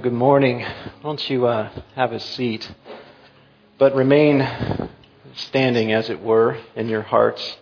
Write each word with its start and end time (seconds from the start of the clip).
Well, 0.00 0.08
good 0.08 0.18
morning. 0.18 0.64
Won't 1.04 1.28
you 1.28 1.46
uh, 1.46 1.68
have 1.94 2.12
a 2.12 2.20
seat? 2.20 2.72
But 3.76 3.94
remain 3.94 4.48
standing, 5.34 5.92
as 5.92 6.08
it 6.08 6.22
were, 6.22 6.58
in 6.74 6.88
your 6.88 7.02
hearts 7.02 7.58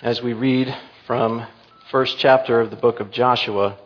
as 0.00 0.22
we 0.22 0.32
read 0.32 0.74
from 1.06 1.46
first 1.90 2.16
chapter 2.16 2.58
of 2.58 2.70
the 2.70 2.76
book 2.76 3.00
of 3.00 3.10
Joshua. 3.10 3.76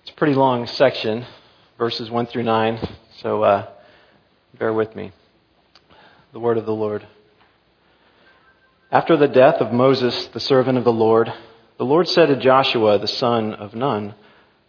It's 0.00 0.12
a 0.12 0.14
pretty 0.14 0.32
long 0.32 0.66
section, 0.66 1.26
verses 1.76 2.10
1 2.10 2.28
through 2.28 2.44
9, 2.44 2.96
so 3.18 3.42
uh, 3.42 3.68
bear 4.58 4.72
with 4.72 4.96
me. 4.96 5.12
The 6.32 6.40
word 6.40 6.56
of 6.56 6.64
the 6.64 6.72
Lord. 6.72 7.06
After 8.90 9.14
the 9.14 9.28
death 9.28 9.56
of 9.56 9.74
Moses, 9.74 10.28
the 10.28 10.40
servant 10.40 10.78
of 10.78 10.84
the 10.84 10.90
Lord, 10.90 11.30
the 11.76 11.84
Lord 11.84 12.08
said 12.08 12.28
to 12.28 12.36
Joshua, 12.36 12.98
the 12.98 13.06
son 13.06 13.52
of 13.52 13.74
Nun, 13.74 14.14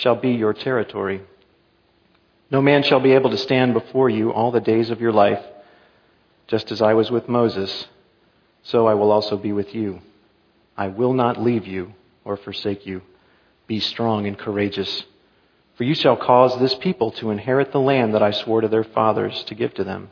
shall 0.00 0.16
be 0.16 0.30
your 0.30 0.54
territory. 0.54 1.20
No 2.50 2.62
man 2.62 2.82
shall 2.82 3.00
be 3.00 3.12
able 3.12 3.30
to 3.30 3.36
stand 3.36 3.74
before 3.74 4.08
you 4.08 4.32
all 4.32 4.50
the 4.50 4.60
days 4.60 4.90
of 4.90 5.00
your 5.00 5.12
life. 5.12 5.44
Just 6.48 6.72
as 6.72 6.80
I 6.82 6.94
was 6.94 7.10
with 7.10 7.28
Moses, 7.28 7.86
so 8.62 8.86
I 8.86 8.94
will 8.94 9.12
also 9.12 9.36
be 9.36 9.52
with 9.52 9.74
you. 9.74 10.00
I 10.76 10.88
will 10.88 11.12
not 11.12 11.40
leave 11.40 11.66
you 11.66 11.92
or 12.24 12.36
forsake 12.36 12.86
you. 12.86 13.02
Be 13.66 13.78
strong 13.78 14.26
and 14.26 14.38
courageous. 14.38 15.04
For 15.76 15.84
you 15.84 15.94
shall 15.94 16.16
cause 16.16 16.58
this 16.58 16.74
people 16.74 17.12
to 17.12 17.30
inherit 17.30 17.70
the 17.70 17.80
land 17.80 18.14
that 18.14 18.22
I 18.22 18.32
swore 18.32 18.62
to 18.62 18.68
their 18.68 18.84
fathers 18.84 19.44
to 19.44 19.54
give 19.54 19.74
to 19.74 19.84
them. 19.84 20.10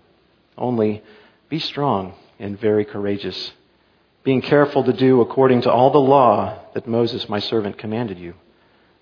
Only 0.56 1.03
be 1.48 1.59
strong 1.59 2.14
and 2.39 2.61
very 2.61 2.84
courageous, 2.84 3.53
being 4.22 4.42
careful 4.42 4.84
to 4.84 4.92
do 4.92 5.22
according 5.22 5.62
to 5.62 5.72
all 5.72 5.91
the 5.91 5.98
law 5.98 6.61
that 6.75 6.86
Moses 6.86 7.28
my 7.28 7.39
servant 7.39 7.78
commanded 7.78 8.19
you. 8.19 8.34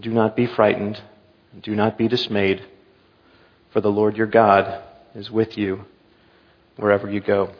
Do 0.00 0.10
not 0.10 0.36
be 0.36 0.46
frightened. 0.46 1.00
Do 1.62 1.74
not 1.74 1.96
be 1.96 2.08
dismayed. 2.08 2.62
For 3.70 3.80
the 3.80 3.90
Lord 3.90 4.16
your 4.16 4.26
God 4.26 4.82
is 5.14 5.30
with 5.30 5.56
you 5.56 5.84
wherever 6.76 7.10
you 7.10 7.20
go. 7.20 7.52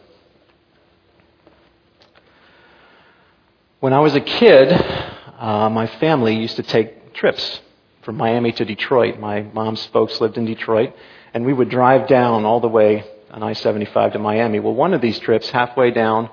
When 3.79 3.93
I 3.93 3.99
was 3.99 4.15
a 4.15 4.21
kid, 4.21 4.71
uh, 4.71 5.69
my 5.69 5.87
family 5.99 6.35
used 6.35 6.55
to 6.55 6.63
take 6.63 7.13
trips 7.13 7.61
from 8.03 8.17
Miami 8.17 8.51
to 8.53 8.65
Detroit. 8.65 9.19
My 9.19 9.41
mom's 9.41 9.85
folks 9.87 10.21
lived 10.21 10.37
in 10.37 10.45
Detroit, 10.45 10.93
and 11.33 11.45
we 11.45 11.53
would 11.53 11.69
drive 11.69 12.07
down 12.07 12.45
all 12.45 12.59
the 12.59 12.67
way 12.67 13.03
on 13.31 13.43
I 13.43 13.53
75 13.53 14.13
to 14.13 14.19
Miami. 14.19 14.59
Well, 14.59 14.73
one 14.73 14.93
of 14.93 15.01
these 15.01 15.19
trips, 15.19 15.49
halfway 15.49 15.91
down, 15.91 16.29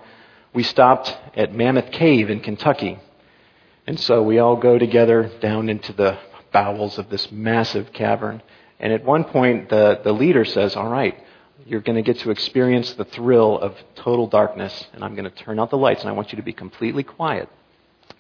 we 0.53 0.63
stopped 0.63 1.17
at 1.37 1.55
Mammoth 1.55 1.91
Cave 1.91 2.31
in 2.31 2.41
Kentucky. 2.41 2.99
And 3.87 4.01
so 4.01 4.23
we 4.23 4.39
all 4.39 4.57
go 4.57 4.79
together 4.79 5.31
down 5.41 5.69
into 5.69 5.93
the 5.93 6.19
bowels 6.53 6.99
of 6.99 7.11
this 7.11 7.31
massive 7.31 7.93
cavern. 7.93 8.43
And 8.79 8.93
at 8.93 9.05
one 9.05 9.25
point, 9.25 9.69
the, 9.69 10.01
the 10.03 10.13
leader 10.13 10.45
says, 10.45 10.75
All 10.77 10.89
right, 10.89 11.19
you're 11.67 11.81
going 11.81 11.97
to 11.97 12.03
get 12.03 12.21
to 12.21 12.31
experience 12.31 12.93
the 12.95 13.05
thrill 13.05 13.59
of 13.59 13.77
total 13.95 14.27
darkness, 14.27 14.87
and 14.93 15.05
I'm 15.05 15.15
going 15.15 15.31
to 15.31 15.31
turn 15.31 15.59
out 15.59 15.71
the 15.71 15.79
lights, 15.79 16.01
and 16.01 16.09
I 16.09 16.13
want 16.13 16.33
you 16.33 16.37
to 16.37 16.43
be 16.43 16.53
completely 16.53 17.03
quiet. 17.03 17.49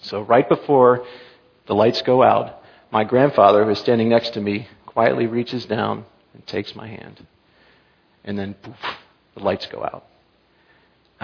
So, 0.01 0.21
right 0.21 0.49
before 0.49 1.07
the 1.67 1.75
lights 1.75 2.03
go 2.03 2.23
out, 2.23 2.63
my 2.91 3.05
grandfather, 3.05 3.65
who 3.65 3.71
is 3.71 3.79
standing 3.79 4.09
next 4.09 4.35
to 4.35 4.41
me, 4.41 4.69
quietly 4.87 5.27
reaches 5.27 5.65
down 5.65 6.05
and 6.33 6.47
takes 6.47 6.75
my 6.75 6.87
hand. 6.87 7.27
And 8.25 8.39
then, 8.39 8.55
poof, 8.55 8.77
the 9.35 9.43
lights 9.43 9.67
go 9.67 9.83
out. 9.83 10.07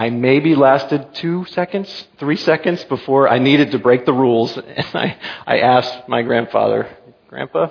I 0.01 0.09
maybe 0.09 0.55
lasted 0.55 1.13
two 1.13 1.45
seconds, 1.45 2.07
three 2.17 2.35
seconds 2.35 2.83
before 2.85 3.29
I 3.29 3.37
needed 3.37 3.69
to 3.73 3.77
break 3.77 4.03
the 4.03 4.13
rules. 4.13 4.57
And 4.57 4.87
I, 4.95 5.15
I 5.45 5.59
asked 5.59 6.09
my 6.09 6.23
grandfather, 6.23 6.89
Grandpa, 7.27 7.67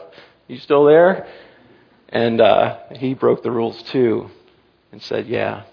you 0.46 0.58
still 0.58 0.84
there? 0.84 1.26
And 2.08 2.41
uh, 2.41 2.78
he 2.92 3.14
broke 3.14 3.42
the 3.42 3.50
rules 3.50 3.82
too 3.82 4.30
and 4.92 5.02
said, 5.02 5.26
Yeah, 5.26 5.64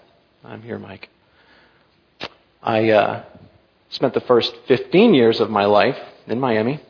I'm 0.42 0.62
here, 0.62 0.80
Mike. 0.80 1.08
I 2.60 2.90
uh, 2.90 3.24
spent 3.90 4.14
the 4.14 4.20
first 4.22 4.52
15 4.66 5.14
years 5.14 5.38
of 5.38 5.50
my 5.50 5.66
life 5.66 5.98
in 6.26 6.40
Miami. 6.40 6.80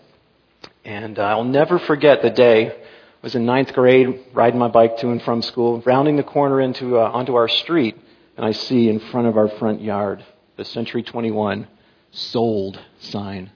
And 0.86 1.18
I'll 1.18 1.44
never 1.44 1.78
forget 1.78 2.22
the 2.22 2.30
day. 2.30 2.68
I 2.70 2.74
was 3.20 3.34
in 3.34 3.44
ninth 3.44 3.74
grade, 3.74 4.18
riding 4.32 4.58
my 4.58 4.68
bike 4.68 4.96
to 5.00 5.10
and 5.10 5.20
from 5.20 5.42
school, 5.42 5.82
rounding 5.84 6.16
the 6.16 6.22
corner 6.22 6.58
into 6.58 6.98
uh, 6.98 7.10
onto 7.10 7.34
our 7.34 7.48
street 7.48 7.98
and 8.38 8.46
I 8.46 8.52
see 8.52 8.88
in 8.88 9.00
front 9.00 9.26
of 9.26 9.36
our 9.36 9.48
front 9.48 9.82
yard 9.82 10.24
the 10.56 10.64
Century 10.64 11.02
21 11.02 11.66
sold 12.12 12.78
sign. 13.00 13.50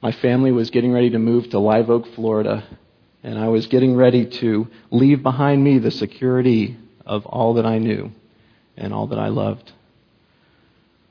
My 0.00 0.12
family 0.12 0.52
was 0.52 0.70
getting 0.70 0.92
ready 0.92 1.10
to 1.10 1.18
move 1.18 1.50
to 1.50 1.58
Live 1.58 1.90
Oak, 1.90 2.06
Florida, 2.14 2.62
and 3.24 3.36
I 3.36 3.48
was 3.48 3.66
getting 3.66 3.96
ready 3.96 4.26
to 4.26 4.68
leave 4.92 5.24
behind 5.24 5.64
me 5.64 5.80
the 5.80 5.90
security 5.90 6.76
of 7.04 7.26
all 7.26 7.54
that 7.54 7.66
I 7.66 7.78
knew 7.78 8.12
and 8.76 8.94
all 8.94 9.08
that 9.08 9.18
I 9.18 9.28
loved. 9.28 9.72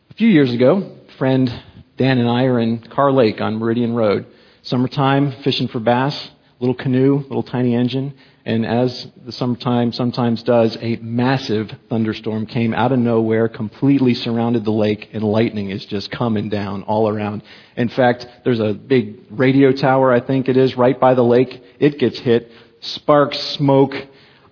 A 0.10 0.14
few 0.14 0.30
years 0.30 0.54
ago, 0.54 0.96
friend 1.18 1.50
Dan 1.98 2.20
and 2.20 2.30
I 2.30 2.46
are 2.46 2.60
in 2.60 2.80
Carr 2.80 3.12
Lake 3.12 3.42
on 3.42 3.58
Meridian 3.58 3.96
Road. 3.96 4.28
Summertime, 4.62 5.44
fishing 5.44 5.68
for 5.68 5.82
bass, 5.82 6.32
little 6.64 6.76
canoe, 6.76 7.18
little 7.18 7.44
tiny 7.44 7.76
engine, 7.76 8.14
and 8.46 8.66
as 8.66 9.06
the 9.26 9.34
summertime 9.34 9.92
sometimes 9.92 10.42
does, 10.44 10.78
a 10.80 10.96
massive 11.02 11.70
thunderstorm 11.90 12.46
came 12.46 12.74
out 12.74 12.94
of 12.94 13.00
nowhere, 13.00 13.50
completely 13.50 14.14
surrounded 14.14 14.64
the 14.64 14.72
lake, 14.72 15.10
and 15.12 15.26
lightning 15.26 15.72
is 15.72 15.86
just 15.86 16.10
coming 16.10 16.48
down 16.48 16.84
all 16.84 17.10
around. 17.10 17.44
In 17.76 17.90
fact, 17.90 18.26
there's 18.46 18.62
a 18.62 18.74
big 18.74 19.26
radio 19.30 19.74
tower, 19.74 20.14
I 20.14 20.22
think 20.22 20.48
it 20.48 20.56
is, 20.56 20.78
right 20.78 20.98
by 20.98 21.16
the 21.16 21.22
lake. 21.22 21.62
It 21.80 22.00
gets 22.00 22.18
hit. 22.20 22.50
Sparks, 22.80 23.40
smoke. 23.40 23.94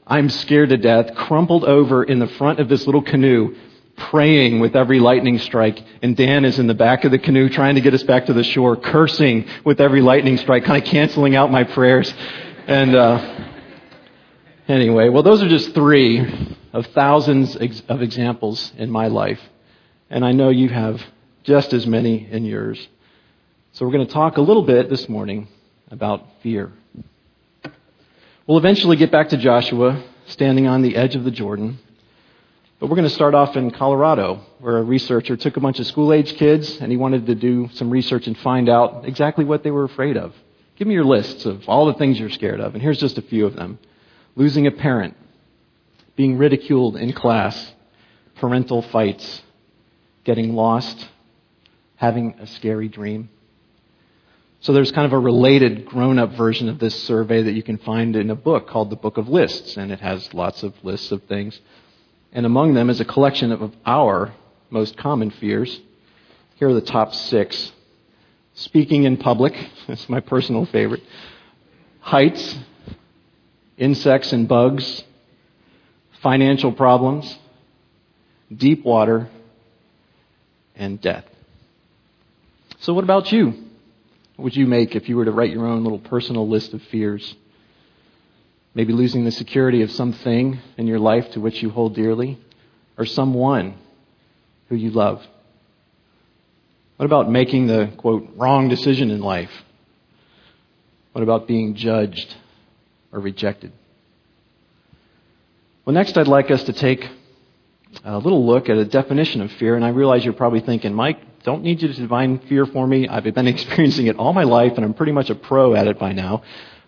I'm 0.05 0.29
scared 0.29 0.67
to 0.69 0.77
death, 0.77 1.15
crumpled 1.15 1.63
over 1.63 2.03
in 2.03 2.19
the 2.19 2.27
front 2.27 2.59
of 2.59 2.67
this 2.67 2.85
little 2.85 3.03
canoe, 3.03 3.55
praying 4.09 4.59
with 4.59 4.75
every 4.75 4.99
lightning 4.99 5.39
strike. 5.39 5.81
And 6.01 6.15
Dan 6.15 6.45
is 6.45 6.59
in 6.59 6.67
the 6.67 6.73
back 6.73 7.03
of 7.03 7.11
the 7.11 7.19
canoe 7.19 7.49
trying 7.49 7.75
to 7.75 7.81
get 7.81 7.93
us 7.93 8.03
back 8.03 8.25
to 8.27 8.33
the 8.33 8.43
shore, 8.43 8.75
cursing 8.75 9.47
with 9.63 9.79
every 9.79 10.01
lightning 10.01 10.37
strike, 10.37 10.65
kind 10.65 10.81
of 10.81 10.89
canceling 10.89 11.35
out 11.35 11.51
my 11.51 11.63
prayers. 11.63 12.13
And, 12.67 12.95
uh, 12.95 13.47
Anyway, 14.71 15.09
well, 15.09 15.21
those 15.21 15.43
are 15.43 15.49
just 15.49 15.73
three 15.73 16.21
of 16.71 16.85
thousands 16.87 17.57
of 17.89 18.01
examples 18.01 18.71
in 18.77 18.89
my 18.89 19.07
life. 19.07 19.41
And 20.09 20.23
I 20.23 20.31
know 20.31 20.47
you 20.47 20.69
have 20.69 21.01
just 21.43 21.73
as 21.73 21.85
many 21.85 22.25
in 22.31 22.45
yours. 22.45 22.87
So 23.73 23.85
we're 23.85 23.91
going 23.91 24.07
to 24.07 24.13
talk 24.13 24.37
a 24.37 24.41
little 24.41 24.63
bit 24.63 24.89
this 24.89 25.09
morning 25.09 25.49
about 25.89 26.25
fear. 26.41 26.71
We'll 28.47 28.59
eventually 28.59 28.95
get 28.95 29.11
back 29.11 29.27
to 29.29 29.37
Joshua 29.37 30.01
standing 30.27 30.67
on 30.67 30.83
the 30.83 30.95
edge 30.95 31.15
of 31.15 31.25
the 31.25 31.31
Jordan. 31.31 31.77
But 32.81 32.89
we're 32.89 32.95
going 32.95 33.07
to 33.07 33.13
start 33.13 33.35
off 33.35 33.55
in 33.55 33.69
Colorado, 33.69 34.41
where 34.57 34.79
a 34.79 34.81
researcher 34.81 35.37
took 35.37 35.55
a 35.55 35.59
bunch 35.59 35.79
of 35.79 35.85
school 35.85 36.11
age 36.11 36.35
kids 36.35 36.79
and 36.79 36.91
he 36.91 36.97
wanted 36.97 37.27
to 37.27 37.35
do 37.35 37.69
some 37.73 37.91
research 37.91 38.25
and 38.25 38.35
find 38.39 38.67
out 38.67 39.05
exactly 39.05 39.45
what 39.45 39.61
they 39.61 39.69
were 39.69 39.83
afraid 39.83 40.17
of. 40.17 40.33
Give 40.77 40.87
me 40.87 40.95
your 40.95 41.05
lists 41.05 41.45
of 41.45 41.69
all 41.69 41.85
the 41.85 41.93
things 41.93 42.19
you're 42.19 42.31
scared 42.31 42.59
of, 42.59 42.73
and 42.73 42.81
here's 42.81 42.97
just 42.97 43.19
a 43.19 43.21
few 43.21 43.45
of 43.45 43.55
them 43.55 43.77
losing 44.35 44.65
a 44.65 44.71
parent, 44.71 45.15
being 46.15 46.39
ridiculed 46.39 46.95
in 46.95 47.13
class, 47.13 47.71
parental 48.37 48.81
fights, 48.81 49.43
getting 50.23 50.55
lost, 50.55 51.07
having 51.97 52.33
a 52.39 52.47
scary 52.47 52.87
dream. 52.87 53.29
So 54.61 54.73
there's 54.73 54.91
kind 54.91 55.05
of 55.05 55.13
a 55.13 55.19
related 55.19 55.85
grown 55.85 56.17
up 56.17 56.31
version 56.31 56.67
of 56.67 56.79
this 56.79 57.03
survey 57.03 57.43
that 57.43 57.51
you 57.51 57.61
can 57.61 57.77
find 57.77 58.15
in 58.15 58.31
a 58.31 58.35
book 58.35 58.67
called 58.67 58.89
the 58.89 58.95
Book 58.95 59.17
of 59.17 59.29
Lists, 59.29 59.77
and 59.77 59.91
it 59.91 59.99
has 59.99 60.33
lots 60.33 60.63
of 60.63 60.73
lists 60.83 61.11
of 61.11 61.21
things. 61.25 61.61
And 62.31 62.45
among 62.45 62.73
them 62.73 62.89
is 62.89 62.99
a 62.99 63.05
collection 63.05 63.51
of 63.51 63.73
our 63.85 64.33
most 64.69 64.97
common 64.97 65.31
fears. 65.31 65.79
Here 66.55 66.69
are 66.69 66.73
the 66.73 66.81
top 66.81 67.13
six 67.13 67.71
speaking 68.53 69.03
in 69.03 69.17
public, 69.17 69.53
that's 69.87 70.07
my 70.09 70.19
personal 70.19 70.65
favorite, 70.65 71.03
heights, 71.99 72.57
insects 73.77 74.31
and 74.33 74.47
bugs, 74.47 75.03
financial 76.21 76.71
problems, 76.71 77.37
deep 78.55 78.83
water, 78.85 79.29
and 80.75 81.01
death. 81.01 81.25
So, 82.79 82.93
what 82.93 83.03
about 83.03 83.31
you? 83.31 83.47
What 84.35 84.45
would 84.45 84.55
you 84.55 84.65
make 84.65 84.95
if 84.95 85.07
you 85.07 85.15
were 85.15 85.25
to 85.25 85.31
write 85.31 85.51
your 85.51 85.67
own 85.67 85.83
little 85.83 85.99
personal 85.99 86.47
list 86.47 86.73
of 86.73 86.81
fears? 86.83 87.35
Maybe 88.73 88.93
losing 88.93 89.25
the 89.25 89.31
security 89.31 89.81
of 89.81 89.91
something 89.91 90.59
in 90.77 90.87
your 90.87 90.99
life 90.99 91.31
to 91.31 91.41
which 91.41 91.61
you 91.61 91.69
hold 91.69 91.95
dearly, 91.95 92.39
or 92.97 93.05
someone 93.05 93.75
who 94.69 94.75
you 94.75 94.91
love. 94.91 95.25
What 96.97 97.05
about 97.05 97.29
making 97.29 97.67
the, 97.67 97.91
quote, 97.97 98.29
wrong 98.35 98.69
decision 98.69 99.11
in 99.11 99.21
life? 99.21 99.51
What 101.11 101.23
about 101.23 101.47
being 101.47 101.75
judged 101.75 102.33
or 103.11 103.19
rejected? 103.19 103.73
Well, 105.83 105.93
next 105.93 106.17
I'd 106.17 106.27
like 106.27 106.51
us 106.51 106.63
to 106.65 106.73
take 106.73 107.09
a 108.05 108.17
little 108.17 108.45
look 108.45 108.69
at 108.69 108.77
a 108.77 108.85
definition 108.85 109.41
of 109.41 109.51
fear, 109.53 109.75
and 109.75 109.83
I 109.83 109.89
realize 109.89 110.23
you're 110.23 110.33
probably 110.33 110.61
thinking, 110.61 110.93
Mike, 110.93 111.19
don't 111.43 111.63
need 111.63 111.81
you 111.81 111.87
to 111.87 111.93
define 111.93 112.39
fear 112.47 112.65
for 112.65 112.85
me. 112.85 113.07
I've 113.07 113.23
been 113.23 113.47
experiencing 113.47 114.07
it 114.07 114.15
all 114.15 114.31
my 114.31 114.43
life, 114.43 114.73
and 114.75 114.85
I'm 114.85 114.93
pretty 114.93 115.11
much 115.11 115.29
a 115.29 115.35
pro 115.35 115.75
at 115.75 115.87
it 115.87 115.99
by 115.99 116.13
now. 116.13 116.43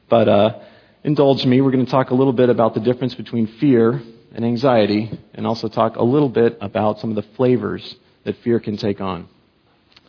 But 0.10 0.30
uh, 0.30 0.60
indulge 1.04 1.46
me. 1.46 1.62
We're 1.62 1.72
going 1.72 1.86
to 1.86 1.92
talk 1.92 2.12
a 2.12 2.16
little 2.16 2.34
bit 2.34 2.50
about 2.50 2.74
the 2.74 2.80
difference 2.80 3.14
between 3.16 3.48
fear 3.48 4.02
and 4.36 4.44
anxiety, 4.44 5.12
and 5.36 5.46
also 5.46 5.68
talk 5.68 5.96
a 5.96 6.04
little 6.04 6.30
bit 6.30 6.58
about 6.60 7.00
some 7.00 7.12
of 7.12 7.16
the 7.16 7.36
flavors 7.36 7.96
that 8.24 8.36
fear 8.38 8.60
can 8.60 8.78
take 8.78 9.00
on. 9.00 9.28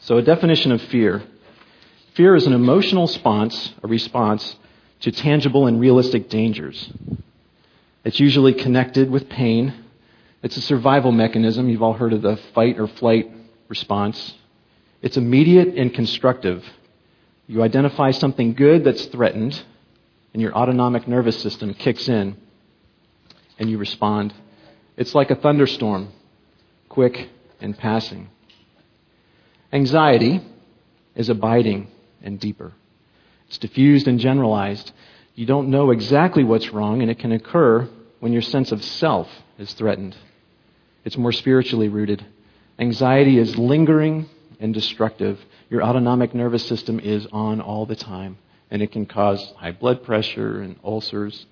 So, 0.00 0.16
a 0.16 0.22
definition 0.22 0.72
of 0.72 0.80
fear 0.82 1.22
fear 2.14 2.36
is 2.36 2.46
an 2.46 2.52
emotional 2.52 3.06
response, 3.06 3.72
a 3.82 3.88
response 3.88 4.56
to 5.00 5.10
tangible 5.10 5.66
and 5.66 5.80
realistic 5.80 6.30
dangers. 6.30 6.90
It's 8.04 8.20
usually 8.20 8.54
connected 8.54 9.10
with 9.10 9.28
pain. 9.28 9.74
It's 10.42 10.56
a 10.56 10.62
survival 10.62 11.10
mechanism. 11.10 11.68
You've 11.68 11.82
all 11.82 11.94
heard 11.94 12.12
of 12.12 12.22
the 12.22 12.36
fight 12.54 12.78
or 12.78 12.86
flight 12.86 13.30
response. 13.68 14.34
It's 15.02 15.16
immediate 15.16 15.74
and 15.76 15.92
constructive. 15.92 16.64
You 17.46 17.62
identify 17.62 18.12
something 18.12 18.54
good 18.54 18.84
that's 18.84 19.04
threatened, 19.06 19.62
and 20.34 20.42
your 20.42 20.54
autonomic 20.54 21.08
nervous 21.08 21.40
system 21.40 21.72
kicks 21.72 22.08
in, 22.08 22.36
and 23.58 23.70
you 23.70 23.78
respond. 23.78 24.34
It's 24.96 25.14
like 25.14 25.30
a 25.30 25.36
thunderstorm, 25.36 26.12
quick 26.90 27.30
and 27.60 27.78
passing. 27.78 28.28
Anxiety 29.72 30.42
is 31.14 31.28
abiding 31.28 31.88
and 32.22 32.38
deeper. 32.38 32.72
It's 33.48 33.58
diffused 33.58 34.08
and 34.08 34.18
generalized. 34.18 34.92
You 35.34 35.46
don't 35.46 35.70
know 35.70 35.90
exactly 35.90 36.44
what's 36.44 36.72
wrong, 36.72 37.00
and 37.00 37.10
it 37.10 37.18
can 37.18 37.32
occur 37.32 37.88
when 38.20 38.32
your 38.32 38.42
sense 38.42 38.72
of 38.72 38.84
self 38.84 39.28
is 39.58 39.72
threatened. 39.74 40.16
It's 41.04 41.16
more 41.16 41.32
spiritually 41.32 41.88
rooted. 41.88 42.24
Anxiety 42.78 43.38
is 43.38 43.56
lingering 43.56 44.28
and 44.58 44.74
destructive. 44.74 45.44
Your 45.70 45.82
autonomic 45.82 46.34
nervous 46.34 46.66
system 46.66 46.98
is 46.98 47.26
on 47.32 47.60
all 47.60 47.86
the 47.86 47.96
time, 47.96 48.38
and 48.74 48.82
it 48.82 48.90
can 48.90 49.06
cause 49.06 49.52
high 49.58 49.70
blood 49.70 50.02
pressure 50.02 50.60
and 50.60 50.74
ulcers. 50.82 51.46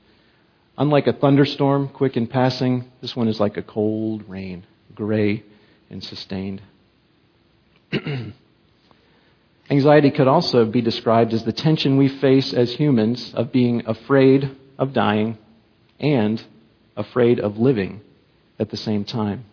Unlike 0.76 1.06
a 1.06 1.12
thunderstorm, 1.12 1.88
quick 1.88 2.16
and 2.16 2.28
passing, 2.28 2.90
this 3.00 3.14
one 3.14 3.28
is 3.28 3.38
like 3.38 3.56
a 3.56 3.62
cold 3.62 4.28
rain, 4.28 4.66
gray 4.92 5.44
and 5.88 6.02
sustained. 6.02 6.60
Anxiety 9.70 10.10
could 10.10 10.26
also 10.26 10.64
be 10.64 10.80
described 10.80 11.32
as 11.32 11.44
the 11.44 11.52
tension 11.52 11.96
we 11.96 12.08
face 12.08 12.52
as 12.52 12.72
humans 12.72 13.32
of 13.34 13.52
being 13.52 13.86
afraid 13.86 14.56
of 14.76 14.92
dying 14.92 15.38
and 16.00 16.42
afraid 16.96 17.38
of 17.38 17.56
living 17.56 18.00
at 18.58 18.70
the 18.70 18.76
same 18.76 19.04
time. 19.04 19.44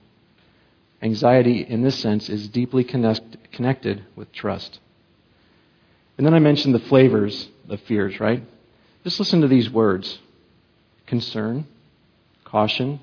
Anxiety, 1.03 1.61
in 1.69 1.83
this 1.83 1.99
sense, 1.99 2.29
is 2.29 2.47
deeply 2.47 2.83
connect, 2.83 3.51
connected 3.51 4.03
with 4.15 4.31
trust. 4.31 4.79
And 6.19 6.25
then 6.25 6.33
I 6.33 6.39
mentioned 6.39 6.75
the 6.75 6.79
flavors 6.79 7.47
of 7.69 7.79
fears, 7.83 8.19
right? 8.19 8.43
Just 9.05 9.19
listen 9.19 9.39
to 9.39 9.47
these 9.47 9.69
words 9.69 10.19
concern, 11.07 11.65
caution, 12.43 12.99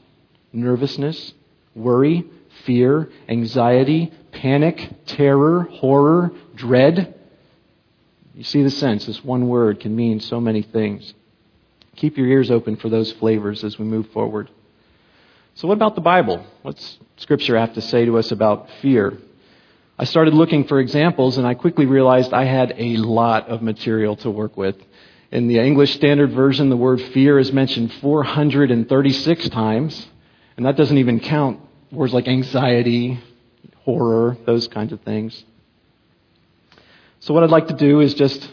nervousness, 0.53 1.33
worry, 1.75 2.27
fear, 2.67 3.11
anxiety, 3.27 4.13
panic, 4.33 4.91
terror, 5.07 5.63
horror, 5.63 6.31
dread. 6.55 7.19
You 8.35 8.45
see 8.45 8.63
the 8.63 8.69
sense. 8.69 9.07
This 9.07 9.25
one 9.25 9.49
word 9.49 9.81
can 9.81 9.97
mean 9.97 10.21
so 10.21 10.39
many 10.39 10.61
things. 10.61 11.15
Keep 11.97 12.19
your 12.19 12.27
ears 12.27 12.51
open 12.51 12.77
for 12.77 12.91
those 12.91 13.13
flavors 13.13 13.65
as 13.65 13.79
we 13.79 13.87
move 13.87 14.11
forward. 14.11 14.51
So, 15.55 15.69
what 15.69 15.79
about 15.79 15.95
the 15.95 16.03
Bible? 16.03 16.45
What's 16.61 16.99
Scripture 17.17 17.57
have 17.57 17.73
to 17.77 17.81
say 17.81 18.05
to 18.05 18.19
us 18.19 18.31
about 18.31 18.69
fear? 18.83 19.17
I 19.98 20.04
started 20.04 20.34
looking 20.34 20.64
for 20.64 20.78
examples, 20.78 21.38
and 21.38 21.46
I 21.46 21.54
quickly 21.54 21.87
realized 21.87 22.34
I 22.34 22.44
had 22.44 22.75
a 22.76 22.98
lot 22.98 23.48
of 23.48 23.62
material 23.62 24.14
to 24.16 24.31
work 24.31 24.54
with. 24.54 24.76
In 25.32 25.48
the 25.48 25.58
English 25.58 25.94
Standard 25.94 26.32
Version, 26.32 26.69
the 26.69 26.76
word 26.76 27.00
fear 27.00 27.38
is 27.38 27.50
mentioned 27.50 27.94
436 27.94 29.48
times, 29.48 30.06
and 30.58 30.66
that 30.66 30.76
doesn't 30.76 30.98
even 30.98 31.19
count 31.20 31.60
words 31.90 32.12
like 32.12 32.28
anxiety, 32.28 33.19
horror, 33.84 34.37
those 34.44 34.69
kinds 34.69 34.93
of 34.93 35.00
things. 35.00 35.44
So, 37.20 37.32
what 37.32 37.43
I'd 37.43 37.48
like 37.48 37.69
to 37.69 37.76
do 37.76 38.00
is 38.00 38.12
just, 38.12 38.46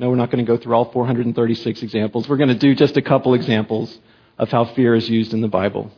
no, 0.00 0.10
we're 0.10 0.16
not 0.16 0.32
going 0.32 0.44
to 0.44 0.52
go 0.52 0.60
through 0.60 0.74
all 0.74 0.90
436 0.90 1.80
examples. 1.80 2.28
We're 2.28 2.38
going 2.38 2.48
to 2.48 2.58
do 2.58 2.74
just 2.74 2.96
a 2.96 3.02
couple 3.02 3.34
examples 3.34 3.96
of 4.36 4.48
how 4.50 4.64
fear 4.74 4.96
is 4.96 5.08
used 5.08 5.32
in 5.32 5.42
the 5.42 5.48
Bible. 5.48 5.92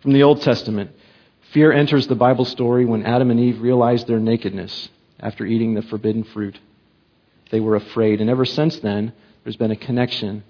From 0.00 0.14
the 0.14 0.22
Old 0.22 0.40
Testament, 0.40 0.92
fear 1.52 1.72
enters 1.72 2.06
the 2.06 2.14
Bible 2.14 2.44
story 2.44 2.84
when 2.84 3.04
Adam 3.04 3.30
and 3.30 3.40
Eve 3.40 3.60
realized 3.60 4.06
their 4.06 4.20
nakedness 4.20 4.88
after 5.20 5.44
eating 5.44 5.74
the 5.74 5.82
forbidden 5.82 6.24
fruit. 6.24 6.58
They 7.50 7.60
were 7.60 7.76
afraid, 7.76 8.20
and 8.20 8.28
ever 8.28 8.44
since 8.44 8.78
then, 8.80 9.12
there's 9.44 9.56
been 9.56 9.70
a 9.70 9.76
connection 9.76 10.44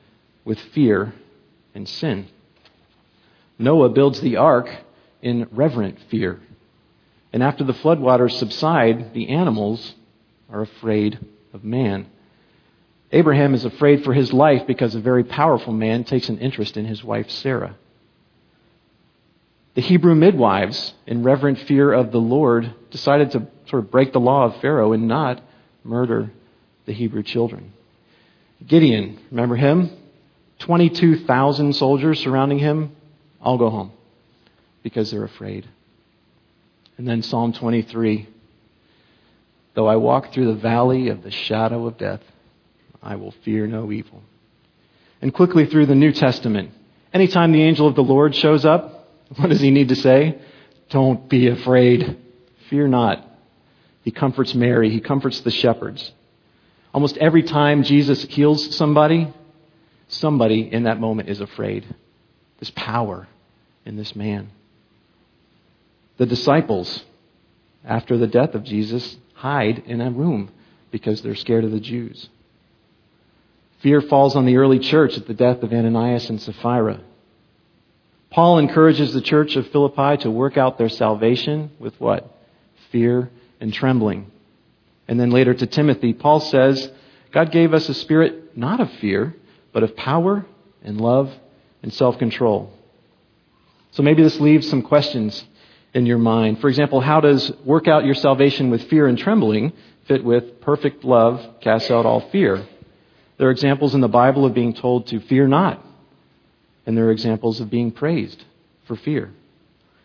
with 0.44 0.58
fear 0.58 1.12
and 1.74 1.88
sin. 1.88 2.28
Noah 3.58 3.90
builds 3.90 4.20
the 4.20 4.36
ark 4.36 4.68
in 5.22 5.48
reverent 5.52 5.98
fear. 6.10 6.40
And 7.32 7.42
after 7.42 7.64
the 7.64 7.74
floodwaters 7.74 8.32
subside, 8.32 9.12
the 9.12 9.28
animals 9.28 9.94
are 10.50 10.62
afraid 10.62 11.18
of 11.52 11.64
man. 11.64 12.06
Abraham 13.12 13.54
is 13.54 13.64
afraid 13.64 14.04
for 14.04 14.12
his 14.12 14.32
life 14.32 14.66
because 14.66 14.94
a 14.94 15.00
very 15.00 15.24
powerful 15.24 15.72
man 15.72 16.04
takes 16.04 16.28
an 16.28 16.38
interest 16.38 16.76
in 16.76 16.84
his 16.84 17.04
wife 17.04 17.30
Sarah. 17.30 17.76
The 19.76 19.82
Hebrew 19.82 20.14
midwives, 20.14 20.94
in 21.06 21.22
reverent 21.22 21.58
fear 21.58 21.92
of 21.92 22.10
the 22.10 22.18
Lord, 22.18 22.74
decided 22.90 23.32
to 23.32 23.46
sort 23.68 23.84
of 23.84 23.90
break 23.90 24.10
the 24.10 24.18
law 24.18 24.46
of 24.46 24.58
Pharaoh 24.62 24.94
and 24.94 25.06
not 25.06 25.42
murder 25.84 26.32
the 26.86 26.94
Hebrew 26.94 27.22
children. 27.22 27.74
Gideon, 28.66 29.20
remember 29.30 29.54
him? 29.54 29.90
22,000 30.60 31.74
soldiers 31.74 32.20
surrounding 32.20 32.58
him. 32.58 32.96
I'll 33.38 33.58
go 33.58 33.68
home 33.68 33.92
because 34.82 35.10
they're 35.10 35.24
afraid. 35.24 35.68
And 36.96 37.06
then 37.06 37.22
Psalm 37.22 37.52
23 37.52 38.28
Though 39.74 39.86
I 39.86 39.96
walk 39.96 40.32
through 40.32 40.46
the 40.46 40.58
valley 40.58 41.10
of 41.10 41.22
the 41.22 41.30
shadow 41.30 41.86
of 41.86 41.98
death, 41.98 42.22
I 43.02 43.16
will 43.16 43.34
fear 43.44 43.66
no 43.66 43.92
evil. 43.92 44.22
And 45.20 45.34
quickly 45.34 45.66
through 45.66 45.84
the 45.84 45.94
New 45.94 46.12
Testament, 46.12 46.70
anytime 47.12 47.52
the 47.52 47.62
angel 47.62 47.86
of 47.86 47.94
the 47.94 48.02
Lord 48.02 48.34
shows 48.34 48.64
up, 48.64 48.95
what 49.34 49.48
does 49.48 49.60
he 49.60 49.70
need 49.70 49.88
to 49.88 49.96
say? 49.96 50.38
Don't 50.90 51.28
be 51.28 51.48
afraid. 51.48 52.18
Fear 52.70 52.88
not. 52.88 53.28
He 54.02 54.10
comforts 54.12 54.54
Mary. 54.54 54.90
He 54.90 55.00
comforts 55.00 55.40
the 55.40 55.50
shepherds. 55.50 56.12
Almost 56.94 57.16
every 57.18 57.42
time 57.42 57.82
Jesus 57.82 58.22
heals 58.22 58.74
somebody, 58.76 59.32
somebody 60.08 60.72
in 60.72 60.84
that 60.84 61.00
moment 61.00 61.28
is 61.28 61.40
afraid. 61.40 61.84
There's 62.58 62.70
power 62.70 63.26
in 63.84 63.96
this 63.96 64.14
man. 64.14 64.50
The 66.18 66.26
disciples, 66.26 67.04
after 67.84 68.16
the 68.16 68.26
death 68.26 68.54
of 68.54 68.64
Jesus, 68.64 69.16
hide 69.34 69.82
in 69.86 70.00
a 70.00 70.10
room 70.10 70.50
because 70.90 71.20
they're 71.20 71.34
scared 71.34 71.64
of 71.64 71.72
the 71.72 71.80
Jews. 71.80 72.28
Fear 73.80 74.02
falls 74.02 74.34
on 74.34 74.46
the 74.46 74.56
early 74.56 74.78
church 74.78 75.18
at 75.18 75.26
the 75.26 75.34
death 75.34 75.62
of 75.62 75.72
Ananias 75.72 76.30
and 76.30 76.40
Sapphira. 76.40 77.00
Paul 78.30 78.58
encourages 78.58 79.12
the 79.12 79.20
church 79.20 79.56
of 79.56 79.68
Philippi 79.68 80.22
to 80.22 80.30
work 80.30 80.56
out 80.56 80.78
their 80.78 80.88
salvation 80.88 81.70
with 81.78 81.98
what? 82.00 82.30
Fear 82.90 83.30
and 83.60 83.72
trembling. 83.72 84.30
And 85.08 85.18
then 85.18 85.30
later 85.30 85.54
to 85.54 85.66
Timothy, 85.66 86.12
Paul 86.12 86.40
says, 86.40 86.90
God 87.32 87.52
gave 87.52 87.72
us 87.72 87.88
a 87.88 87.94
spirit 87.94 88.56
not 88.56 88.80
of 88.80 88.90
fear, 88.94 89.34
but 89.72 89.82
of 89.82 89.96
power 89.96 90.44
and 90.82 91.00
love 91.00 91.32
and 91.82 91.92
self 91.92 92.18
control. 92.18 92.72
So 93.92 94.02
maybe 94.02 94.22
this 94.22 94.40
leaves 94.40 94.68
some 94.68 94.82
questions 94.82 95.44
in 95.94 96.06
your 96.06 96.18
mind. 96.18 96.60
For 96.60 96.68
example, 96.68 97.00
how 97.00 97.20
does 97.20 97.50
work 97.64 97.88
out 97.88 98.04
your 98.04 98.14
salvation 98.14 98.70
with 98.70 98.88
fear 98.90 99.06
and 99.06 99.16
trembling 99.16 99.72
fit 100.06 100.22
with 100.22 100.60
perfect 100.60 101.04
love 101.04 101.60
casts 101.60 101.90
out 101.90 102.04
all 102.04 102.28
fear? 102.30 102.66
There 103.38 103.48
are 103.48 103.52
examples 103.52 103.94
in 103.94 104.00
the 104.00 104.08
Bible 104.08 104.44
of 104.44 104.54
being 104.54 104.74
told 104.74 105.06
to 105.08 105.20
fear 105.20 105.46
not, 105.46 105.84
and 106.86 106.96
there 106.96 107.06
are 107.06 107.12
examples 107.12 107.60
of 107.60 107.68
being 107.68 107.90
praised 107.90 108.44
for 108.86 108.96
fear. 108.96 109.32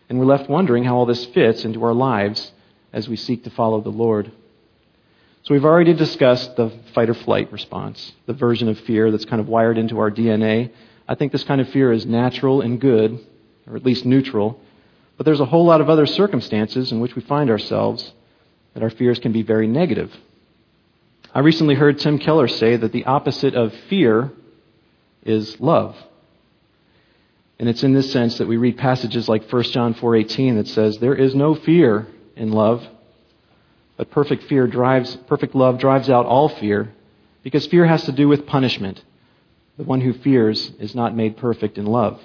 And 0.08 0.18
we're 0.18 0.26
left 0.26 0.50
wondering 0.50 0.84
how 0.84 0.96
all 0.96 1.06
this 1.06 1.24
fits 1.26 1.64
into 1.64 1.82
our 1.84 1.94
lives 1.94 2.52
as 2.92 3.08
we 3.08 3.16
seek 3.16 3.44
to 3.44 3.50
follow 3.50 3.80
the 3.80 3.88
Lord. 3.88 4.30
So 5.44 5.54
we've 5.54 5.64
already 5.64 5.94
discussed 5.94 6.56
the 6.56 6.70
fight 6.94 7.08
or 7.08 7.14
flight 7.14 7.50
response, 7.50 8.12
the 8.26 8.32
version 8.32 8.68
of 8.68 8.78
fear 8.80 9.10
that's 9.10 9.24
kind 9.24 9.40
of 9.40 9.48
wired 9.48 9.78
into 9.78 9.98
our 9.98 10.10
DNA. 10.10 10.70
I 11.08 11.14
think 11.14 11.32
this 11.32 11.44
kind 11.44 11.60
of 11.60 11.68
fear 11.70 11.92
is 11.92 12.04
natural 12.04 12.60
and 12.60 12.80
good, 12.80 13.24
or 13.66 13.76
at 13.76 13.84
least 13.84 14.04
neutral. 14.04 14.60
But 15.16 15.24
there's 15.24 15.40
a 15.40 15.46
whole 15.46 15.64
lot 15.64 15.80
of 15.80 15.88
other 15.88 16.06
circumstances 16.06 16.92
in 16.92 17.00
which 17.00 17.14
we 17.14 17.22
find 17.22 17.50
ourselves 17.50 18.12
that 18.74 18.82
our 18.82 18.90
fears 18.90 19.18
can 19.18 19.32
be 19.32 19.42
very 19.42 19.66
negative. 19.66 20.14
I 21.34 21.40
recently 21.40 21.74
heard 21.74 21.98
Tim 21.98 22.18
Keller 22.18 22.48
say 22.48 22.76
that 22.76 22.92
the 22.92 23.06
opposite 23.06 23.54
of 23.54 23.72
fear 23.88 24.30
is 25.24 25.58
love. 25.60 25.96
And 27.62 27.68
it's 27.68 27.84
in 27.84 27.92
this 27.92 28.10
sense 28.10 28.38
that 28.38 28.48
we 28.48 28.56
read 28.56 28.76
passages 28.76 29.28
like 29.28 29.48
1 29.48 29.62
John 29.70 29.94
4:18 29.94 30.56
that 30.56 30.66
says 30.66 30.98
there 30.98 31.14
is 31.14 31.32
no 31.32 31.54
fear 31.54 32.08
in 32.34 32.50
love, 32.50 32.84
but 33.96 34.10
perfect 34.10 34.42
fear 34.48 34.66
drives 34.66 35.14
perfect 35.28 35.54
love 35.54 35.78
drives 35.78 36.10
out 36.10 36.26
all 36.26 36.48
fear 36.48 36.92
because 37.44 37.64
fear 37.66 37.86
has 37.86 38.02
to 38.06 38.10
do 38.10 38.26
with 38.26 38.46
punishment. 38.46 39.04
The 39.76 39.84
one 39.84 40.00
who 40.00 40.12
fears 40.12 40.72
is 40.80 40.96
not 40.96 41.14
made 41.14 41.36
perfect 41.36 41.78
in 41.78 41.86
love. 41.86 42.20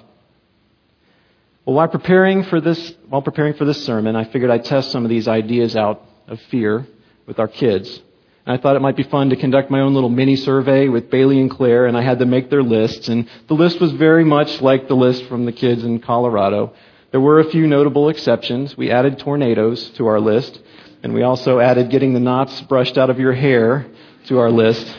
Well, 1.64 1.76
while 1.76 1.86
preparing 1.86 2.42
for 2.42 2.60
this, 2.60 2.94
while 3.08 3.22
preparing 3.22 3.54
for 3.54 3.64
this 3.64 3.84
sermon, 3.84 4.16
I 4.16 4.24
figured 4.24 4.50
I'd 4.50 4.64
test 4.64 4.90
some 4.90 5.04
of 5.04 5.08
these 5.08 5.28
ideas 5.28 5.76
out 5.76 6.02
of 6.26 6.40
fear 6.50 6.84
with 7.26 7.38
our 7.38 7.46
kids. 7.46 8.02
I 8.50 8.56
thought 8.56 8.76
it 8.76 8.82
might 8.82 8.96
be 8.96 9.02
fun 9.02 9.28
to 9.28 9.36
conduct 9.36 9.70
my 9.70 9.80
own 9.80 9.92
little 9.92 10.08
mini 10.08 10.34
survey 10.34 10.88
with 10.88 11.10
Bailey 11.10 11.38
and 11.38 11.50
Claire, 11.50 11.84
and 11.84 11.96
I 11.96 12.02
had 12.02 12.18
them 12.18 12.30
make 12.30 12.48
their 12.48 12.62
lists. 12.62 13.08
And 13.08 13.28
the 13.46 13.54
list 13.54 13.78
was 13.78 13.92
very 13.92 14.24
much 14.24 14.62
like 14.62 14.88
the 14.88 14.96
list 14.96 15.24
from 15.24 15.44
the 15.44 15.52
kids 15.52 15.84
in 15.84 16.00
Colorado. 16.00 16.72
There 17.10 17.20
were 17.20 17.40
a 17.40 17.50
few 17.50 17.66
notable 17.66 18.08
exceptions. 18.08 18.74
We 18.74 18.90
added 18.90 19.18
tornadoes 19.18 19.90
to 19.90 20.06
our 20.06 20.18
list, 20.18 20.58
and 21.02 21.12
we 21.12 21.22
also 21.22 21.58
added 21.58 21.90
getting 21.90 22.14
the 22.14 22.20
knots 22.20 22.58
brushed 22.62 22.96
out 22.96 23.10
of 23.10 23.20
your 23.20 23.34
hair 23.34 23.86
to 24.28 24.38
our 24.38 24.50
list. 24.50 24.96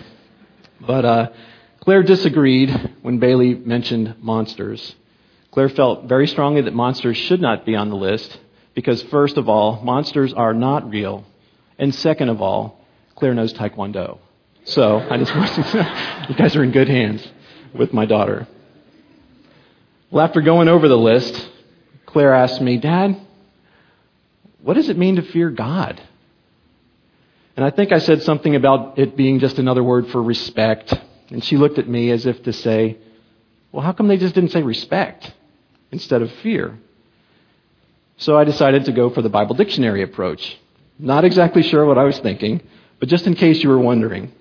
But 0.80 1.06
uh, 1.06 1.30
Claire 1.80 2.04
disagreed 2.04 2.94
when 3.02 3.18
Bailey 3.18 3.56
mentioned 3.56 4.16
monsters. 4.22 4.96
Claire 5.50 5.70
felt 5.70 6.06
very 6.06 6.28
strongly 6.28 6.62
that 6.62 6.74
monsters 6.76 7.18
should 7.18 7.42
not 7.42 7.66
be 7.66 7.76
on 7.76 7.90
the 7.90 7.96
list 7.96 8.40
because, 8.76 9.02
first 9.04 9.38
of 9.38 9.50
all, 9.50 9.82
monsters 9.82 10.34
are 10.34 10.54
not 10.54 10.88
real. 10.88 11.26
And 11.80 11.96
second 11.96 12.30
of 12.30 12.42
all, 12.42 12.79
Claire 13.20 13.34
knows 13.34 13.54
Taekwondo. 13.54 14.18
So 14.64 14.98
I 14.98 15.18
just 15.18 15.36
want 15.36 15.54
to, 15.54 16.26
you 16.30 16.36
guys 16.36 16.56
are 16.56 16.64
in 16.64 16.72
good 16.72 16.88
hands 16.88 17.28
with 17.74 17.92
my 17.92 18.06
daughter. 18.06 18.48
Well, 20.10 20.26
after 20.26 20.40
going 20.40 20.70
over 20.70 20.88
the 20.88 20.98
list, 20.98 21.50
Claire 22.06 22.34
asked 22.34 22.62
me, 22.62 22.78
Dad, 22.78 23.20
what 24.62 24.76
does 24.76 24.88
it 24.88 24.98
mean 24.98 25.18
to 25.18 25.22
fear 25.22 25.50
God? 25.50 26.02
And 27.58 27.66
I 27.66 27.72
think 27.72 27.92
I 27.92 28.00
said 28.00 28.24
something 28.24 28.56
about 28.56 28.98
it 28.98 29.18
being 29.18 29.40
just 29.40 29.60
another 29.60 29.84
word 29.84 30.08
for 30.08 30.24
respect. 30.24 30.94
And 31.30 31.44
she 31.44 31.58
looked 31.58 31.78
at 31.78 31.90
me 31.90 32.12
as 32.12 32.26
if 32.26 32.42
to 32.44 32.54
say, 32.54 32.98
Well, 33.74 33.84
how 33.84 33.92
come 33.92 34.08
they 34.08 34.18
just 34.18 34.34
didn't 34.34 34.52
say 34.52 34.64
respect 34.64 35.34
instead 35.92 36.22
of 36.22 36.32
fear? 36.36 36.80
So 38.16 38.38
I 38.38 38.46
decided 38.46 38.86
to 38.86 38.94
go 38.94 39.10
for 39.10 39.22
the 39.22 39.30
Bible 39.30 39.56
dictionary 39.56 40.04
approach. 40.04 40.58
Not 40.98 41.26
exactly 41.26 41.64
sure 41.64 41.86
what 41.86 41.98
I 41.98 42.04
was 42.04 42.18
thinking, 42.20 42.62
but 43.00 43.10
just 43.10 43.28
in 43.28 43.36
case 43.36 43.64
you 43.64 43.70
were 43.70 43.80
wondering, 43.80 44.32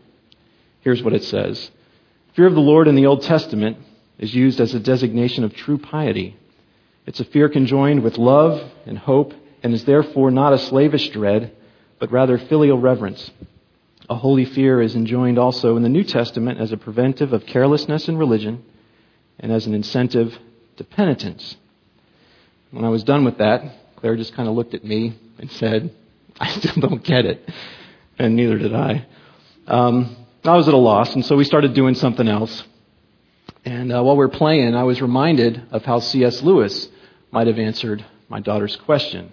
here's 0.80 1.02
what 1.02 1.14
it 1.14 1.24
says 1.24 1.70
Fear 2.34 2.46
of 2.46 2.54
the 2.54 2.60
Lord 2.60 2.88
in 2.88 2.96
the 2.96 3.06
Old 3.06 3.22
Testament 3.22 3.78
is 4.18 4.34
used 4.34 4.60
as 4.60 4.74
a 4.74 4.80
designation 4.80 5.44
of 5.44 5.54
true 5.54 5.78
piety. 5.78 6.36
It's 7.06 7.20
a 7.20 7.24
fear 7.24 7.48
conjoined 7.48 8.02
with 8.02 8.18
love 8.18 8.70
and 8.84 8.98
hope 8.98 9.32
and 9.62 9.72
is 9.72 9.84
therefore 9.84 10.30
not 10.30 10.52
a 10.52 10.58
slavish 10.58 11.08
dread, 11.10 11.52
but 11.98 12.12
rather 12.12 12.36
filial 12.36 12.78
reverence. 12.78 13.30
A 14.10 14.14
holy 14.14 14.44
fear 14.44 14.80
is 14.80 14.94
enjoined 14.94 15.38
also 15.38 15.76
in 15.76 15.82
the 15.82 15.88
New 15.88 16.04
Testament 16.04 16.60
as 16.60 16.72
a 16.72 16.76
preventive 16.76 17.32
of 17.32 17.46
carelessness 17.46 18.08
in 18.08 18.16
religion 18.16 18.64
and 19.38 19.52
as 19.52 19.66
an 19.66 19.74
incentive 19.74 20.38
to 20.76 20.84
penitence. 20.84 21.56
When 22.70 22.84
I 22.84 22.88
was 22.88 23.04
done 23.04 23.24
with 23.24 23.38
that, 23.38 23.96
Claire 23.96 24.16
just 24.16 24.34
kind 24.34 24.48
of 24.48 24.54
looked 24.54 24.74
at 24.74 24.84
me 24.84 25.18
and 25.38 25.50
said, 25.52 25.94
I 26.40 26.50
still 26.50 26.88
don't 26.88 27.02
get 27.02 27.24
it 27.24 27.48
and 28.18 28.36
neither 28.36 28.58
did 28.58 28.74
I. 28.74 29.06
Um, 29.66 30.16
I 30.44 30.56
was 30.56 30.68
at 30.68 30.74
a 30.74 30.78
loss, 30.78 31.14
and 31.14 31.24
so 31.24 31.36
we 31.36 31.44
started 31.44 31.74
doing 31.74 31.94
something 31.94 32.26
else. 32.26 32.64
And 33.64 33.92
uh, 33.92 34.02
while 34.02 34.16
we 34.16 34.24
were 34.24 34.28
playing, 34.28 34.74
I 34.74 34.84
was 34.84 35.02
reminded 35.02 35.62
of 35.70 35.84
how 35.84 36.00
C.S. 36.00 36.42
Lewis 36.42 36.88
might 37.30 37.46
have 37.46 37.58
answered 37.58 38.04
my 38.28 38.40
daughter's 38.40 38.76
question. 38.76 39.32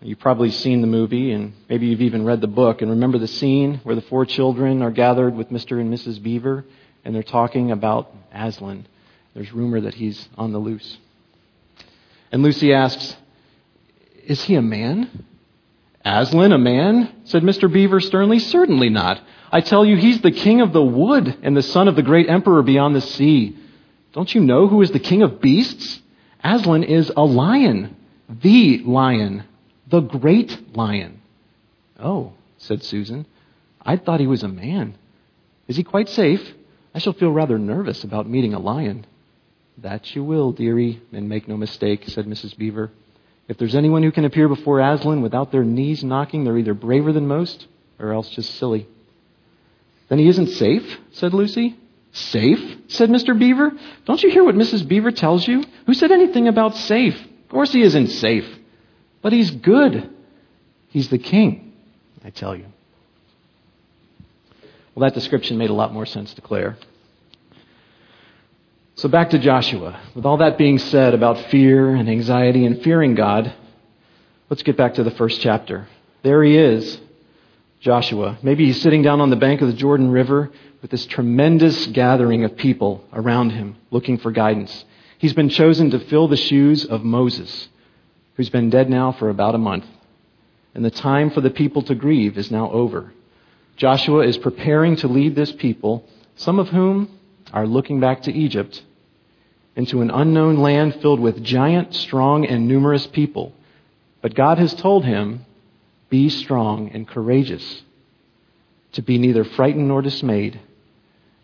You've 0.00 0.20
probably 0.20 0.50
seen 0.50 0.80
the 0.80 0.86
movie, 0.86 1.32
and 1.32 1.54
maybe 1.68 1.86
you've 1.86 2.02
even 2.02 2.24
read 2.24 2.40
the 2.40 2.46
book, 2.46 2.82
and 2.82 2.90
remember 2.90 3.18
the 3.18 3.26
scene 3.26 3.80
where 3.82 3.94
the 3.94 4.02
four 4.02 4.26
children 4.26 4.82
are 4.82 4.90
gathered 4.90 5.34
with 5.34 5.50
Mr. 5.50 5.80
and 5.80 5.92
Mrs. 5.92 6.22
Beaver, 6.22 6.64
and 7.04 7.14
they're 7.14 7.22
talking 7.22 7.72
about 7.72 8.14
Aslan. 8.32 8.86
There's 9.34 9.52
rumor 9.52 9.80
that 9.80 9.94
he's 9.94 10.28
on 10.36 10.52
the 10.52 10.58
loose. 10.58 10.98
And 12.30 12.42
Lucy 12.42 12.72
asks, 12.72 13.16
Is 14.24 14.42
he 14.44 14.54
a 14.54 14.62
man? 14.62 15.26
Aslan, 16.08 16.52
a 16.52 16.58
man? 16.58 17.12
said 17.24 17.42
Mr. 17.42 17.70
Beaver 17.70 18.00
sternly. 18.00 18.38
Certainly 18.38 18.88
not. 18.88 19.20
I 19.52 19.60
tell 19.60 19.84
you, 19.84 19.96
he's 19.96 20.20
the 20.20 20.30
king 20.30 20.60
of 20.60 20.72
the 20.72 20.82
wood 20.82 21.36
and 21.42 21.56
the 21.56 21.62
son 21.62 21.86
of 21.86 21.96
the 21.96 22.02
great 22.02 22.28
emperor 22.28 22.62
beyond 22.62 22.96
the 22.96 23.00
sea. 23.00 23.56
Don't 24.12 24.34
you 24.34 24.40
know 24.40 24.66
who 24.68 24.80
is 24.82 24.90
the 24.90 24.98
king 24.98 25.22
of 25.22 25.40
beasts? 25.40 26.00
Aslan 26.42 26.84
is 26.84 27.12
a 27.14 27.24
lion, 27.24 27.94
the 28.28 28.78
lion, 28.78 29.44
the 29.86 30.00
great 30.00 30.76
lion. 30.76 31.20
Oh, 31.98 32.32
said 32.56 32.82
Susan. 32.82 33.26
I 33.84 33.96
thought 33.96 34.20
he 34.20 34.26
was 34.26 34.42
a 34.42 34.48
man. 34.48 34.96
Is 35.66 35.76
he 35.76 35.84
quite 35.84 36.08
safe? 36.08 36.54
I 36.94 37.00
shall 37.00 37.12
feel 37.12 37.32
rather 37.32 37.58
nervous 37.58 38.02
about 38.02 38.28
meeting 38.28 38.54
a 38.54 38.58
lion. 38.58 39.06
That 39.78 40.14
you 40.16 40.24
will, 40.24 40.52
dearie, 40.52 41.00
and 41.12 41.28
make 41.28 41.48
no 41.48 41.56
mistake, 41.56 42.04
said 42.06 42.26
Mrs. 42.26 42.56
Beaver. 42.56 42.90
If 43.48 43.56
there's 43.56 43.74
anyone 43.74 44.02
who 44.02 44.12
can 44.12 44.26
appear 44.26 44.46
before 44.46 44.80
Aslan 44.80 45.22
without 45.22 45.50
their 45.50 45.64
knees 45.64 46.04
knocking, 46.04 46.44
they're 46.44 46.58
either 46.58 46.74
braver 46.74 47.12
than 47.12 47.26
most 47.26 47.66
or 47.98 48.12
else 48.12 48.28
just 48.28 48.54
silly. 48.56 48.86
Then 50.08 50.18
he 50.18 50.28
isn't 50.28 50.48
safe, 50.48 50.98
said 51.12 51.34
Lucy. 51.34 51.76
Safe? 52.12 52.76
said 52.88 53.10
Mr. 53.10 53.38
Beaver. 53.38 53.72
Don't 54.04 54.22
you 54.22 54.30
hear 54.30 54.44
what 54.44 54.54
Mrs. 54.54 54.86
Beaver 54.86 55.10
tells 55.10 55.46
you? 55.46 55.64
Who 55.86 55.94
said 55.94 56.10
anything 56.10 56.48
about 56.48 56.76
safe? 56.76 57.14
Of 57.20 57.48
course 57.48 57.72
he 57.72 57.82
isn't 57.82 58.08
safe. 58.08 58.46
But 59.22 59.32
he's 59.32 59.50
good. 59.50 60.10
He's 60.88 61.08
the 61.08 61.18
king, 61.18 61.72
I 62.24 62.30
tell 62.30 62.54
you. 62.54 62.66
Well, 64.94 65.08
that 65.08 65.14
description 65.14 65.58
made 65.58 65.70
a 65.70 65.74
lot 65.74 65.92
more 65.92 66.06
sense 66.06 66.34
to 66.34 66.40
Claire. 66.40 66.76
So 68.98 69.08
back 69.08 69.30
to 69.30 69.38
Joshua. 69.38 70.00
With 70.16 70.26
all 70.26 70.38
that 70.38 70.58
being 70.58 70.80
said 70.80 71.14
about 71.14 71.38
fear 71.52 71.94
and 71.94 72.10
anxiety 72.10 72.66
and 72.66 72.82
fearing 72.82 73.14
God, 73.14 73.54
let's 74.50 74.64
get 74.64 74.76
back 74.76 74.94
to 74.94 75.04
the 75.04 75.12
first 75.12 75.40
chapter. 75.40 75.86
There 76.24 76.42
he 76.42 76.58
is, 76.58 76.98
Joshua. 77.78 78.38
Maybe 78.42 78.66
he's 78.66 78.82
sitting 78.82 79.02
down 79.02 79.20
on 79.20 79.30
the 79.30 79.36
bank 79.36 79.60
of 79.60 79.68
the 79.68 79.74
Jordan 79.74 80.10
River 80.10 80.50
with 80.82 80.90
this 80.90 81.06
tremendous 81.06 81.86
gathering 81.86 82.42
of 82.42 82.56
people 82.56 83.04
around 83.12 83.50
him 83.50 83.76
looking 83.92 84.18
for 84.18 84.32
guidance. 84.32 84.84
He's 85.18 85.32
been 85.32 85.48
chosen 85.48 85.90
to 85.90 86.00
fill 86.00 86.26
the 86.26 86.36
shoes 86.36 86.84
of 86.84 87.04
Moses, 87.04 87.68
who's 88.34 88.50
been 88.50 88.68
dead 88.68 88.90
now 88.90 89.12
for 89.12 89.30
about 89.30 89.54
a 89.54 89.58
month. 89.58 89.86
And 90.74 90.84
the 90.84 90.90
time 90.90 91.30
for 91.30 91.40
the 91.40 91.50
people 91.50 91.82
to 91.82 91.94
grieve 91.94 92.36
is 92.36 92.50
now 92.50 92.68
over. 92.72 93.12
Joshua 93.76 94.26
is 94.26 94.36
preparing 94.36 94.96
to 94.96 95.06
lead 95.06 95.36
this 95.36 95.52
people, 95.52 96.04
some 96.34 96.58
of 96.58 96.70
whom 96.70 97.16
are 97.52 97.64
looking 97.64 98.00
back 98.00 98.22
to 98.22 98.32
Egypt 98.32 98.82
into 99.78 100.02
an 100.02 100.10
unknown 100.10 100.56
land 100.56 100.92
filled 101.00 101.20
with 101.20 101.42
giant, 101.44 101.94
strong, 101.94 102.44
and 102.44 102.66
numerous 102.66 103.06
people. 103.06 103.52
But 104.20 104.34
God 104.34 104.58
has 104.58 104.74
told 104.74 105.04
him, 105.04 105.46
Be 106.10 106.28
strong 106.28 106.90
and 106.90 107.06
courageous, 107.06 107.82
to 108.92 109.02
be 109.02 109.18
neither 109.18 109.44
frightened 109.44 109.86
nor 109.86 110.02
dismayed. 110.02 110.58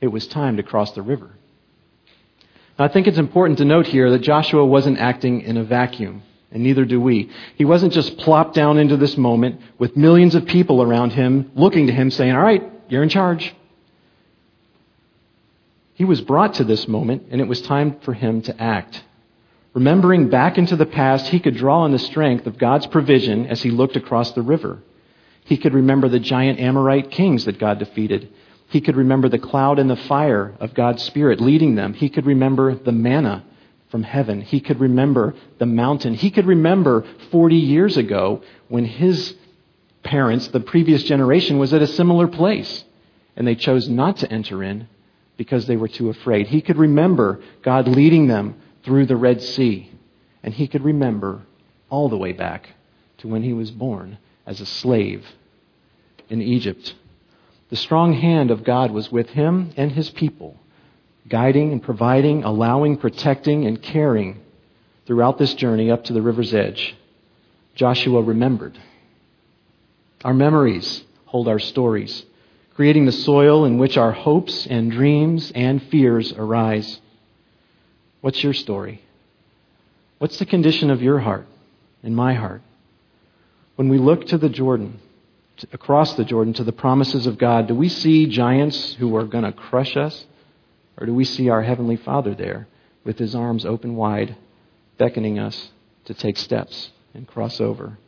It 0.00 0.08
was 0.08 0.26
time 0.26 0.56
to 0.56 0.64
cross 0.64 0.90
the 0.90 1.00
river. 1.00 1.30
Now, 2.76 2.86
I 2.86 2.88
think 2.88 3.06
it's 3.06 3.18
important 3.18 3.58
to 3.58 3.64
note 3.64 3.86
here 3.86 4.10
that 4.10 4.22
Joshua 4.22 4.66
wasn't 4.66 4.98
acting 4.98 5.42
in 5.42 5.56
a 5.56 5.62
vacuum, 5.62 6.24
and 6.50 6.64
neither 6.64 6.84
do 6.84 7.00
we. 7.00 7.30
He 7.54 7.64
wasn't 7.64 7.92
just 7.92 8.18
plopped 8.18 8.56
down 8.56 8.78
into 8.78 8.96
this 8.96 9.16
moment 9.16 9.60
with 9.78 9.96
millions 9.96 10.34
of 10.34 10.44
people 10.44 10.82
around 10.82 11.12
him 11.12 11.52
looking 11.54 11.86
to 11.86 11.92
him 11.92 12.10
saying, 12.10 12.34
All 12.34 12.42
right, 12.42 12.64
you're 12.88 13.04
in 13.04 13.08
charge. 13.08 13.54
He 15.94 16.04
was 16.04 16.20
brought 16.20 16.54
to 16.54 16.64
this 16.64 16.88
moment, 16.88 17.28
and 17.30 17.40
it 17.40 17.46
was 17.46 17.62
time 17.62 17.96
for 18.00 18.12
him 18.12 18.42
to 18.42 18.62
act. 18.62 19.02
Remembering 19.74 20.28
back 20.28 20.58
into 20.58 20.76
the 20.76 20.86
past, 20.86 21.28
he 21.28 21.40
could 21.40 21.56
draw 21.56 21.80
on 21.80 21.92
the 21.92 21.98
strength 21.98 22.46
of 22.46 22.58
God's 22.58 22.86
provision 22.88 23.46
as 23.46 23.62
he 23.62 23.70
looked 23.70 23.96
across 23.96 24.32
the 24.32 24.42
river. 24.42 24.78
He 25.44 25.56
could 25.56 25.74
remember 25.74 26.08
the 26.08 26.18
giant 26.18 26.58
Amorite 26.58 27.10
kings 27.10 27.44
that 27.44 27.58
God 27.58 27.78
defeated. 27.78 28.28
He 28.68 28.80
could 28.80 28.96
remember 28.96 29.28
the 29.28 29.38
cloud 29.38 29.78
and 29.78 29.88
the 29.88 29.96
fire 29.96 30.54
of 30.58 30.74
God's 30.74 31.02
Spirit 31.02 31.40
leading 31.40 31.74
them. 31.74 31.92
He 31.94 32.08
could 32.08 32.26
remember 32.26 32.74
the 32.74 32.92
manna 32.92 33.44
from 33.90 34.02
heaven. 34.02 34.40
He 34.40 34.60
could 34.60 34.80
remember 34.80 35.34
the 35.58 35.66
mountain. 35.66 36.14
He 36.14 36.30
could 36.30 36.46
remember 36.46 37.04
40 37.30 37.54
years 37.56 37.96
ago 37.96 38.42
when 38.68 38.84
his 38.84 39.34
parents, 40.02 40.48
the 40.48 40.60
previous 40.60 41.04
generation, 41.04 41.58
was 41.58 41.72
at 41.72 41.82
a 41.82 41.86
similar 41.86 42.26
place 42.26 42.84
and 43.36 43.46
they 43.46 43.54
chose 43.54 43.88
not 43.88 44.16
to 44.18 44.32
enter 44.32 44.62
in 44.62 44.88
because 45.36 45.66
they 45.66 45.76
were 45.76 45.88
too 45.88 46.10
afraid. 46.10 46.46
He 46.46 46.60
could 46.60 46.76
remember 46.76 47.42
God 47.62 47.88
leading 47.88 48.26
them 48.26 48.56
through 48.84 49.06
the 49.06 49.16
Red 49.16 49.42
Sea 49.42 49.90
and 50.44 50.52
he 50.52 50.68
could 50.68 50.84
remember 50.84 51.42
all 51.88 52.08
the 52.08 52.18
way 52.18 52.32
back 52.32 52.68
to 53.18 53.28
when 53.28 53.42
he 53.42 53.52
was 53.54 53.70
born 53.70 54.18
as 54.46 54.60
a 54.60 54.66
slave 54.66 55.26
in 56.28 56.42
Egypt. 56.42 56.94
The 57.70 57.76
strong 57.76 58.12
hand 58.12 58.50
of 58.50 58.62
God 58.62 58.90
was 58.90 59.10
with 59.10 59.30
him 59.30 59.72
and 59.76 59.90
his 59.90 60.10
people 60.10 60.56
guiding 61.26 61.72
and 61.72 61.82
providing, 61.82 62.44
allowing, 62.44 62.98
protecting, 62.98 63.64
and 63.66 63.80
caring 63.80 64.40
throughout 65.06 65.38
this 65.38 65.54
journey 65.54 65.90
up 65.90 66.04
to 66.04 66.12
the 66.12 66.20
river's 66.20 66.52
edge. 66.52 66.94
Joshua 67.74 68.20
remembered. 68.20 68.78
Our 70.22 70.34
memories 70.34 71.02
hold 71.24 71.48
our 71.48 71.58
stories, 71.58 72.24
creating 72.74 73.06
the 73.06 73.12
soil 73.12 73.64
in 73.64 73.78
which 73.78 73.96
our 73.96 74.12
hopes 74.12 74.66
and 74.66 74.90
dreams 74.90 75.52
and 75.54 75.82
fears 75.84 76.32
arise. 76.32 77.00
What's 78.20 78.42
your 78.42 78.52
story? 78.54 79.02
What's 80.18 80.38
the 80.38 80.46
condition 80.46 80.90
of 80.90 81.02
your 81.02 81.20
heart 81.20 81.46
and 82.02 82.16
my 82.16 82.34
heart? 82.34 82.62
When 83.76 83.88
we 83.88 83.98
look 83.98 84.26
to 84.26 84.38
the 84.38 84.48
Jordan, 84.48 85.00
across 85.72 86.14
the 86.14 86.24
Jordan 86.24 86.54
to 86.54 86.64
the 86.64 86.72
promises 86.72 87.26
of 87.26 87.38
God, 87.38 87.68
do 87.68 87.74
we 87.74 87.88
see 87.88 88.26
giants 88.26 88.94
who 88.94 89.14
are 89.16 89.24
going 89.24 89.44
to 89.44 89.52
crush 89.52 89.96
us? 89.96 90.26
Or 90.96 91.06
do 91.06 91.14
we 91.14 91.24
see 91.24 91.48
our 91.48 91.62
Heavenly 91.62 91.96
Father 91.96 92.34
there 92.34 92.68
with 93.04 93.18
His 93.18 93.34
arms 93.34 93.64
open 93.64 93.96
wide, 93.96 94.36
beckoning 94.96 95.38
us 95.38 95.70
to 96.06 96.14
take 96.14 96.36
steps 96.36 96.90
and 97.12 97.26
cross 97.26 97.60
over? 97.60 97.98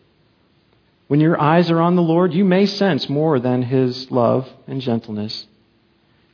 When 1.08 1.20
your 1.20 1.40
eyes 1.40 1.70
are 1.70 1.80
on 1.80 1.94
the 1.94 2.02
Lord, 2.02 2.34
you 2.34 2.44
may 2.44 2.66
sense 2.66 3.08
more 3.08 3.38
than 3.38 3.62
His 3.62 4.10
love 4.10 4.48
and 4.66 4.80
gentleness. 4.80 5.46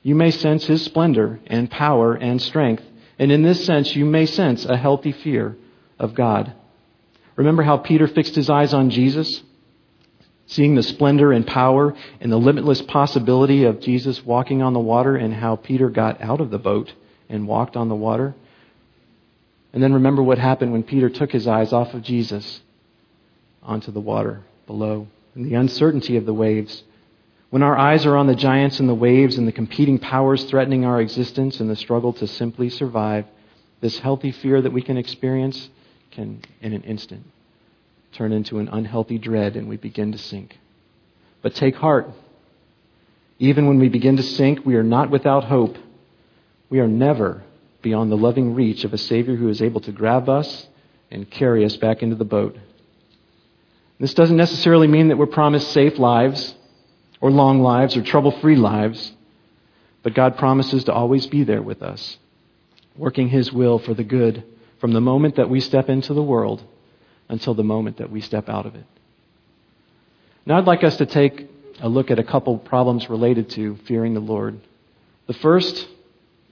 You 0.02 0.14
may 0.14 0.30
sense 0.30 0.64
His 0.64 0.82
splendor 0.82 1.40
and 1.46 1.70
power 1.70 2.14
and 2.14 2.40
strength. 2.40 2.84
And 3.18 3.30
in 3.30 3.42
this 3.42 3.64
sense, 3.64 3.94
you 3.94 4.04
may 4.04 4.26
sense 4.26 4.64
a 4.64 4.76
healthy 4.76 5.12
fear 5.12 5.56
of 5.98 6.14
God. 6.14 6.54
Remember 7.36 7.62
how 7.62 7.76
Peter 7.76 8.08
fixed 8.08 8.34
his 8.34 8.50
eyes 8.50 8.74
on 8.74 8.90
Jesus? 8.90 9.42
seeing 10.46 10.74
the 10.74 10.82
splendor 10.82 11.32
and 11.32 11.46
power 11.46 11.94
and 12.20 12.30
the 12.30 12.36
limitless 12.36 12.82
possibility 12.82 13.64
of 13.64 13.80
Jesus 13.80 14.22
walking 14.22 14.60
on 14.60 14.74
the 14.74 14.80
water 14.80 15.16
and 15.16 15.32
how 15.32 15.56
Peter 15.56 15.88
got 15.88 16.20
out 16.20 16.42
of 16.42 16.50
the 16.50 16.58
boat 16.58 16.92
and 17.28 17.48
walked 17.48 17.74
on 17.76 17.88
the 17.88 17.94
water. 17.94 18.34
And 19.72 19.82
then 19.82 19.94
remember 19.94 20.22
what 20.22 20.38
happened 20.38 20.72
when 20.72 20.82
Peter 20.82 21.08
took 21.08 21.32
his 21.32 21.46
eyes 21.46 21.72
off 21.72 21.94
of 21.94 22.02
Jesus 22.02 22.60
onto 23.62 23.90
the 23.90 24.00
water 24.00 24.42
below 24.66 25.06
and 25.34 25.44
the 25.44 25.54
uncertainty 25.54 26.16
of 26.16 26.26
the 26.26 26.34
waves. 26.34 26.82
When 27.50 27.62
our 27.62 27.76
eyes 27.76 28.06
are 28.06 28.16
on 28.16 28.26
the 28.26 28.34
giants 28.34 28.80
and 28.80 28.88
the 28.88 28.94
waves 28.94 29.36
and 29.36 29.46
the 29.46 29.52
competing 29.52 29.98
powers 29.98 30.44
threatening 30.44 30.84
our 30.84 31.00
existence 31.00 31.60
and 31.60 31.68
the 31.68 31.76
struggle 31.76 32.12
to 32.14 32.26
simply 32.26 32.70
survive, 32.70 33.26
this 33.80 33.98
healthy 33.98 34.32
fear 34.32 34.62
that 34.62 34.72
we 34.72 34.82
can 34.82 34.96
experience 34.96 35.68
can, 36.10 36.40
in 36.60 36.72
an 36.72 36.82
instant, 36.82 37.24
turn 38.12 38.32
into 38.32 38.58
an 38.58 38.68
unhealthy 38.68 39.18
dread 39.18 39.56
and 39.56 39.68
we 39.68 39.76
begin 39.76 40.12
to 40.12 40.18
sink. 40.18 40.58
But 41.42 41.54
take 41.54 41.76
heart. 41.76 42.10
Even 43.38 43.66
when 43.66 43.78
we 43.78 43.88
begin 43.88 44.16
to 44.16 44.22
sink, 44.22 44.64
we 44.64 44.76
are 44.76 44.82
not 44.82 45.10
without 45.10 45.44
hope. 45.44 45.76
We 46.70 46.80
are 46.80 46.88
never 46.88 47.42
beyond 47.82 48.12
the 48.12 48.16
loving 48.16 48.54
reach 48.54 48.84
of 48.84 48.94
a 48.94 48.98
Savior 48.98 49.36
who 49.36 49.48
is 49.48 49.60
able 49.60 49.80
to 49.80 49.92
grab 49.92 50.28
us 50.28 50.68
and 51.10 51.30
carry 51.30 51.64
us 51.64 51.76
back 51.76 52.02
into 52.02 52.16
the 52.16 52.24
boat. 52.24 52.56
This 54.02 54.14
doesn't 54.14 54.36
necessarily 54.36 54.88
mean 54.88 55.08
that 55.08 55.16
we're 55.16 55.26
promised 55.26 55.70
safe 55.70 55.96
lives 55.96 56.56
or 57.20 57.30
long 57.30 57.62
lives 57.62 57.96
or 57.96 58.02
trouble 58.02 58.32
free 58.32 58.56
lives, 58.56 59.12
but 60.02 60.12
God 60.12 60.36
promises 60.36 60.82
to 60.84 60.92
always 60.92 61.28
be 61.28 61.44
there 61.44 61.62
with 61.62 61.84
us, 61.84 62.18
working 62.96 63.28
His 63.28 63.52
will 63.52 63.78
for 63.78 63.94
the 63.94 64.02
good 64.02 64.42
from 64.80 64.92
the 64.92 65.00
moment 65.00 65.36
that 65.36 65.48
we 65.48 65.60
step 65.60 65.88
into 65.88 66.14
the 66.14 66.22
world 66.22 66.64
until 67.28 67.54
the 67.54 67.62
moment 67.62 67.98
that 67.98 68.10
we 68.10 68.20
step 68.20 68.48
out 68.48 68.66
of 68.66 68.74
it. 68.74 68.86
Now, 70.44 70.58
I'd 70.58 70.66
like 70.66 70.82
us 70.82 70.96
to 70.96 71.06
take 71.06 71.48
a 71.80 71.88
look 71.88 72.10
at 72.10 72.18
a 72.18 72.24
couple 72.24 72.58
problems 72.58 73.08
related 73.08 73.50
to 73.50 73.76
fearing 73.86 74.14
the 74.14 74.20
Lord. 74.20 74.58
The 75.28 75.34
first 75.34 75.86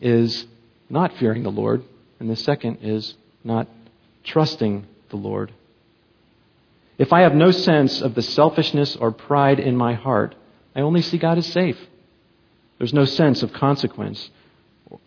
is 0.00 0.46
not 0.88 1.14
fearing 1.14 1.42
the 1.42 1.50
Lord, 1.50 1.82
and 2.20 2.30
the 2.30 2.36
second 2.36 2.78
is 2.82 3.16
not 3.42 3.66
trusting 4.22 4.86
the 5.08 5.16
Lord. 5.16 5.50
If 7.00 7.14
I 7.14 7.22
have 7.22 7.34
no 7.34 7.50
sense 7.50 8.02
of 8.02 8.14
the 8.14 8.20
selfishness 8.20 8.94
or 8.94 9.10
pride 9.10 9.58
in 9.58 9.74
my 9.74 9.94
heart, 9.94 10.34
I 10.76 10.82
only 10.82 11.00
see 11.00 11.16
God 11.16 11.38
as 11.38 11.46
safe. 11.46 11.78
There's 12.76 12.92
no 12.92 13.06
sense 13.06 13.42
of 13.42 13.54
consequence 13.54 14.28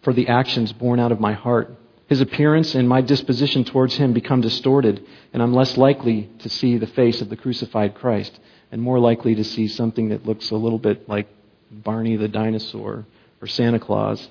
for 0.02 0.12
the 0.12 0.28
actions 0.28 0.74
born 0.74 1.00
out 1.00 1.12
of 1.12 1.20
my 1.20 1.34
heart. 1.34 1.72
His 2.08 2.20
appearance 2.20 2.74
and 2.74 2.90
my 2.90 3.02
disposition 3.02 3.64
towards 3.64 3.96
him 3.96 4.12
become 4.12 4.42
distorted, 4.42 5.06
and 5.34 5.44
I'm 5.44 5.54
less 5.54 5.78
likely 5.78 6.32
to 6.40 6.50
see 6.50 6.80
the 6.80 6.88
face 6.88 7.22
of 7.22 7.30
the 7.30 7.38
crucified 7.38 7.94
Christ 7.94 8.40
and 8.72 8.82
more 8.82 8.98
likely 8.98 9.36
to 9.36 9.44
see 9.44 9.68
something 9.68 10.10
that 10.10 10.26
looks 10.26 10.50
a 10.50 10.56
little 10.56 10.80
bit 10.80 11.08
like 11.08 11.28
Barney 11.70 12.16
the 12.16 12.28
dinosaur 12.28 13.06
or 13.40 13.48
Santa 13.48 13.78
Claus. 13.78 14.30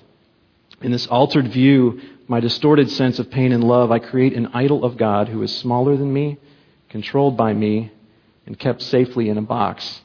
In 0.81 0.91
this 0.91 1.07
altered 1.07 1.47
view, 1.47 2.01
my 2.27 2.41
distorted 2.41 2.89
sense 2.89 3.19
of 3.19 3.31
pain 3.31 3.53
and 3.53 3.63
love, 3.63 3.89
I 3.89 3.99
create 3.99 4.33
an 4.33 4.47
idol 4.47 4.83
of 4.83 4.97
God 4.97 5.29
who 5.29 5.41
is 5.43 5.55
smaller 5.55 5.95
than 5.95 6.11
me, 6.11 6.39
controlled 6.93 7.35
by 7.35 7.51
me, 7.51 7.91
and 8.45 8.57
kept 8.59 8.79
safely 8.79 9.27
in 9.27 9.37
a 9.39 9.41
box. 9.41 10.01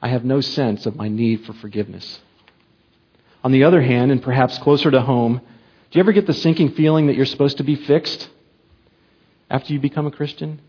I 0.00 0.06
have 0.06 0.24
no 0.24 0.40
sense 0.40 0.86
of 0.86 0.94
my 0.94 1.08
need 1.08 1.44
for 1.44 1.52
forgiveness. 1.52 2.20
On 3.42 3.50
the 3.50 3.64
other 3.64 3.82
hand, 3.82 4.12
and 4.12 4.22
perhaps 4.22 4.56
closer 4.58 4.88
to 4.88 5.00
home, 5.00 5.40
do 5.90 5.98
you 5.98 6.00
ever 6.00 6.12
get 6.12 6.28
the 6.28 6.32
sinking 6.32 6.74
feeling 6.74 7.08
that 7.08 7.16
you're 7.16 7.26
supposed 7.26 7.56
to 7.56 7.64
be 7.64 7.74
fixed 7.74 8.30
after 9.50 9.72
you 9.72 9.80
become 9.80 10.06
a 10.06 10.12
Christian? 10.12 10.60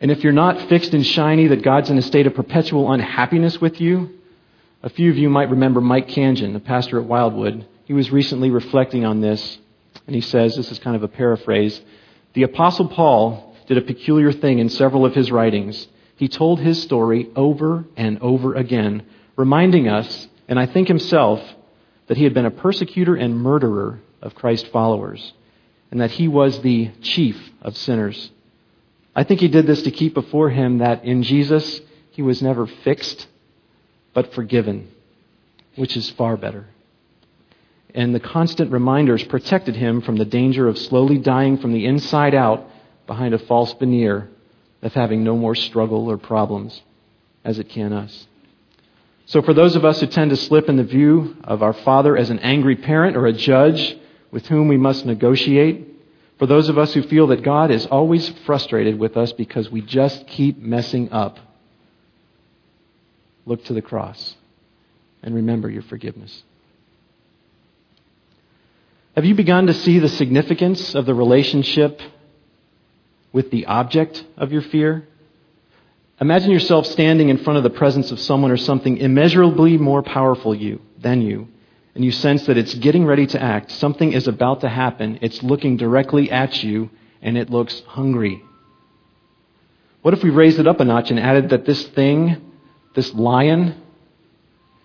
And 0.00 0.10
if 0.10 0.24
you're 0.24 0.32
not 0.32 0.68
fixed 0.68 0.92
and 0.92 1.06
shiny, 1.06 1.46
that 1.46 1.62
God's 1.62 1.90
in 1.90 1.96
a 1.96 2.02
state 2.02 2.26
of 2.26 2.34
perpetual 2.34 2.90
unhappiness 2.90 3.60
with 3.60 3.80
you? 3.80 4.18
A 4.82 4.88
few 4.88 5.08
of 5.08 5.16
you 5.16 5.30
might 5.30 5.50
remember 5.50 5.80
Mike 5.80 6.08
Kangen, 6.08 6.52
the 6.52 6.58
pastor 6.58 6.98
at 6.98 7.06
Wildwood. 7.06 7.64
He 7.84 7.92
was 7.92 8.10
recently 8.10 8.50
reflecting 8.50 9.04
on 9.04 9.20
this, 9.20 9.56
and 10.08 10.16
he 10.16 10.20
says 10.20 10.56
this 10.56 10.72
is 10.72 10.80
kind 10.80 10.96
of 10.96 11.04
a 11.04 11.08
paraphrase. 11.08 11.80
The 12.32 12.42
Apostle 12.42 12.88
Paul 12.88 13.53
did 13.66 13.78
a 13.78 13.82
peculiar 13.82 14.32
thing 14.32 14.58
in 14.58 14.68
several 14.68 15.04
of 15.06 15.14
his 15.14 15.32
writings. 15.32 15.88
He 16.16 16.28
told 16.28 16.60
his 16.60 16.82
story 16.82 17.30
over 17.34 17.84
and 17.96 18.18
over 18.20 18.54
again, 18.54 19.04
reminding 19.36 19.88
us, 19.88 20.28
and 20.48 20.58
I 20.58 20.66
think 20.66 20.88
himself, 20.88 21.40
that 22.06 22.16
he 22.16 22.24
had 22.24 22.34
been 22.34 22.46
a 22.46 22.50
persecutor 22.50 23.16
and 23.16 23.36
murderer 23.36 24.00
of 24.20 24.34
Christ 24.34 24.68
followers, 24.68 25.32
and 25.90 26.00
that 26.00 26.12
he 26.12 26.28
was 26.28 26.60
the 26.60 26.90
chief 27.00 27.50
of 27.62 27.76
sinners. 27.76 28.30
I 29.16 29.24
think 29.24 29.40
he 29.40 29.48
did 29.48 29.66
this 29.66 29.82
to 29.82 29.90
keep 29.90 30.14
before 30.14 30.50
him 30.50 30.78
that 30.78 31.04
in 31.04 31.22
Jesus 31.22 31.80
he 32.10 32.22
was 32.22 32.42
never 32.42 32.66
fixed, 32.66 33.26
but 34.12 34.34
forgiven, 34.34 34.88
which 35.76 35.96
is 35.96 36.10
far 36.10 36.36
better. 36.36 36.66
And 37.94 38.14
the 38.14 38.20
constant 38.20 38.72
reminders 38.72 39.22
protected 39.24 39.76
him 39.76 40.00
from 40.00 40.16
the 40.16 40.24
danger 40.24 40.68
of 40.68 40.78
slowly 40.78 41.18
dying 41.18 41.58
from 41.58 41.72
the 41.72 41.86
inside 41.86 42.34
out 42.34 42.68
behind 43.06 43.34
a 43.34 43.38
false 43.38 43.72
veneer 43.74 44.28
of 44.82 44.92
having 44.92 45.24
no 45.24 45.36
more 45.36 45.54
struggle 45.54 46.10
or 46.10 46.18
problems 46.18 46.82
as 47.44 47.58
it 47.58 47.68
can 47.68 47.92
us. 47.92 48.26
So, 49.26 49.40
for 49.40 49.54
those 49.54 49.74
of 49.74 49.84
us 49.84 50.00
who 50.00 50.06
tend 50.06 50.30
to 50.30 50.36
slip 50.36 50.68
in 50.68 50.76
the 50.76 50.84
view 50.84 51.36
of 51.44 51.62
our 51.62 51.72
Father 51.72 52.16
as 52.16 52.30
an 52.30 52.40
angry 52.40 52.76
parent 52.76 53.16
or 53.16 53.26
a 53.26 53.32
judge 53.32 53.96
with 54.34 54.46
whom 54.48 54.66
we 54.66 54.76
must 54.76 55.06
negotiate. 55.06 55.86
For 56.40 56.46
those 56.46 56.68
of 56.68 56.76
us 56.76 56.92
who 56.92 57.02
feel 57.02 57.28
that 57.28 57.44
God 57.44 57.70
is 57.70 57.86
always 57.86 58.28
frustrated 58.44 58.98
with 58.98 59.16
us 59.16 59.32
because 59.32 59.70
we 59.70 59.80
just 59.80 60.26
keep 60.26 60.58
messing 60.58 61.12
up, 61.12 61.38
look 63.46 63.64
to 63.66 63.72
the 63.72 63.80
cross 63.80 64.34
and 65.22 65.36
remember 65.36 65.70
your 65.70 65.82
forgiveness. 65.82 66.42
Have 69.14 69.24
you 69.24 69.36
begun 69.36 69.68
to 69.68 69.74
see 69.74 70.00
the 70.00 70.08
significance 70.08 70.96
of 70.96 71.06
the 71.06 71.14
relationship 71.14 72.02
with 73.34 73.50
the 73.50 73.66
object 73.66 74.24
of 74.38 74.50
your 74.50 74.62
fear? 74.62 75.06
Imagine 76.22 76.50
yourself 76.50 76.86
standing 76.86 77.28
in 77.28 77.36
front 77.44 77.58
of 77.58 77.62
the 77.62 77.68
presence 77.78 78.10
of 78.10 78.18
someone 78.18 78.50
or 78.50 78.56
something 78.56 78.96
immeasurably 78.96 79.76
more 79.76 80.02
powerful 80.02 80.54
you 80.54 80.80
than 80.98 81.20
you 81.20 81.48
and 81.94 82.04
you 82.04 82.10
sense 82.10 82.46
that 82.46 82.58
it's 82.58 82.74
getting 82.74 83.06
ready 83.06 83.26
to 83.26 83.40
act. 83.40 83.70
Something 83.70 84.12
is 84.12 84.26
about 84.26 84.62
to 84.62 84.68
happen. 84.68 85.18
It's 85.22 85.42
looking 85.42 85.76
directly 85.76 86.30
at 86.30 86.62
you, 86.62 86.90
and 87.22 87.38
it 87.38 87.50
looks 87.50 87.82
hungry. 87.86 88.42
What 90.02 90.12
if 90.12 90.22
we 90.22 90.30
raised 90.30 90.58
it 90.58 90.66
up 90.66 90.80
a 90.80 90.84
notch 90.84 91.10
and 91.10 91.20
added 91.20 91.50
that 91.50 91.64
this 91.64 91.86
thing, 91.88 92.52
this 92.94 93.14
lion, 93.14 93.80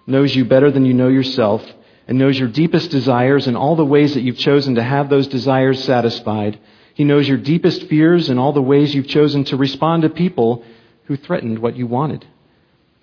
knows 0.05 0.35
you 0.35 0.45
better 0.45 0.71
than 0.71 0.85
you 0.85 0.93
know 0.93 1.07
yourself 1.07 1.65
and 2.07 2.17
knows 2.17 2.39
your 2.39 2.47
deepest 2.47 2.89
desires 2.89 3.47
and 3.47 3.57
all 3.57 3.75
the 3.75 3.85
ways 3.85 4.13
that 4.13 4.21
you've 4.21 4.37
chosen 4.37 4.75
to 4.75 4.83
have 4.83 5.09
those 5.09 5.27
desires 5.27 5.83
satisfied. 5.83 6.59
He 6.99 7.05
knows 7.05 7.29
your 7.29 7.37
deepest 7.37 7.87
fears 7.87 8.27
and 8.27 8.37
all 8.37 8.51
the 8.51 8.61
ways 8.61 8.93
you've 8.93 9.07
chosen 9.07 9.45
to 9.45 9.55
respond 9.55 10.01
to 10.01 10.09
people 10.09 10.65
who 11.05 11.15
threatened 11.15 11.59
what 11.59 11.77
you 11.77 11.87
wanted. 11.87 12.25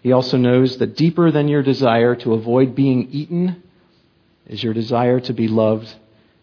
He 0.02 0.12
also 0.12 0.36
knows 0.36 0.76
that 0.76 0.98
deeper 0.98 1.30
than 1.30 1.48
your 1.48 1.62
desire 1.62 2.14
to 2.16 2.34
avoid 2.34 2.74
being 2.74 3.08
eaten 3.10 3.62
is 4.48 4.62
your 4.62 4.74
desire 4.74 5.18
to 5.20 5.32
be 5.32 5.48
loved 5.48 5.90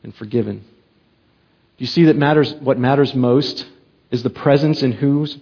and 0.02 0.16
forgiven. 0.16 0.62
Do 0.62 1.84
you 1.84 1.86
see 1.86 2.06
that 2.06 2.16
matters, 2.16 2.52
what 2.56 2.80
matters 2.80 3.13
most 3.13 3.68
is 4.10 4.24
the 4.24 4.32
presence 4.32 4.82
in 4.82 4.92
whose 4.92 5.38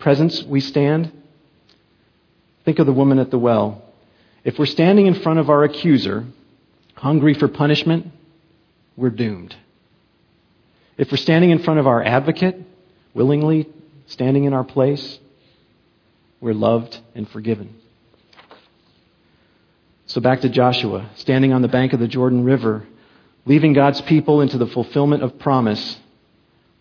presence 0.00 0.42
we 0.42 0.58
stand? 0.58 1.12
Think 2.64 2.80
of 2.80 2.86
the 2.86 2.92
woman 2.92 3.20
at 3.20 3.30
the 3.30 3.38
well. 3.38 3.84
If 4.42 4.58
we're 4.58 4.66
standing 4.66 5.06
in 5.06 5.14
front 5.14 5.38
of 5.38 5.48
our 5.48 5.62
accuser, 5.62 6.24
hungry 6.96 7.34
for 7.34 7.46
punishment, 7.46 8.08
we're 8.96 9.10
doomed. 9.10 9.54
If 11.02 11.10
we're 11.10 11.16
standing 11.16 11.50
in 11.50 11.58
front 11.58 11.80
of 11.80 11.88
our 11.88 12.00
advocate, 12.00 12.62
willingly 13.12 13.68
standing 14.06 14.44
in 14.44 14.52
our 14.52 14.62
place, 14.62 15.18
we're 16.40 16.54
loved 16.54 16.96
and 17.16 17.28
forgiven. 17.28 17.74
So 20.06 20.20
back 20.20 20.42
to 20.42 20.48
Joshua, 20.48 21.10
standing 21.16 21.52
on 21.52 21.60
the 21.60 21.66
bank 21.66 21.92
of 21.92 21.98
the 21.98 22.06
Jordan 22.06 22.44
River, 22.44 22.86
leaving 23.46 23.72
God's 23.72 24.00
people 24.02 24.42
into 24.42 24.58
the 24.58 24.68
fulfillment 24.68 25.24
of 25.24 25.40
promise. 25.40 25.98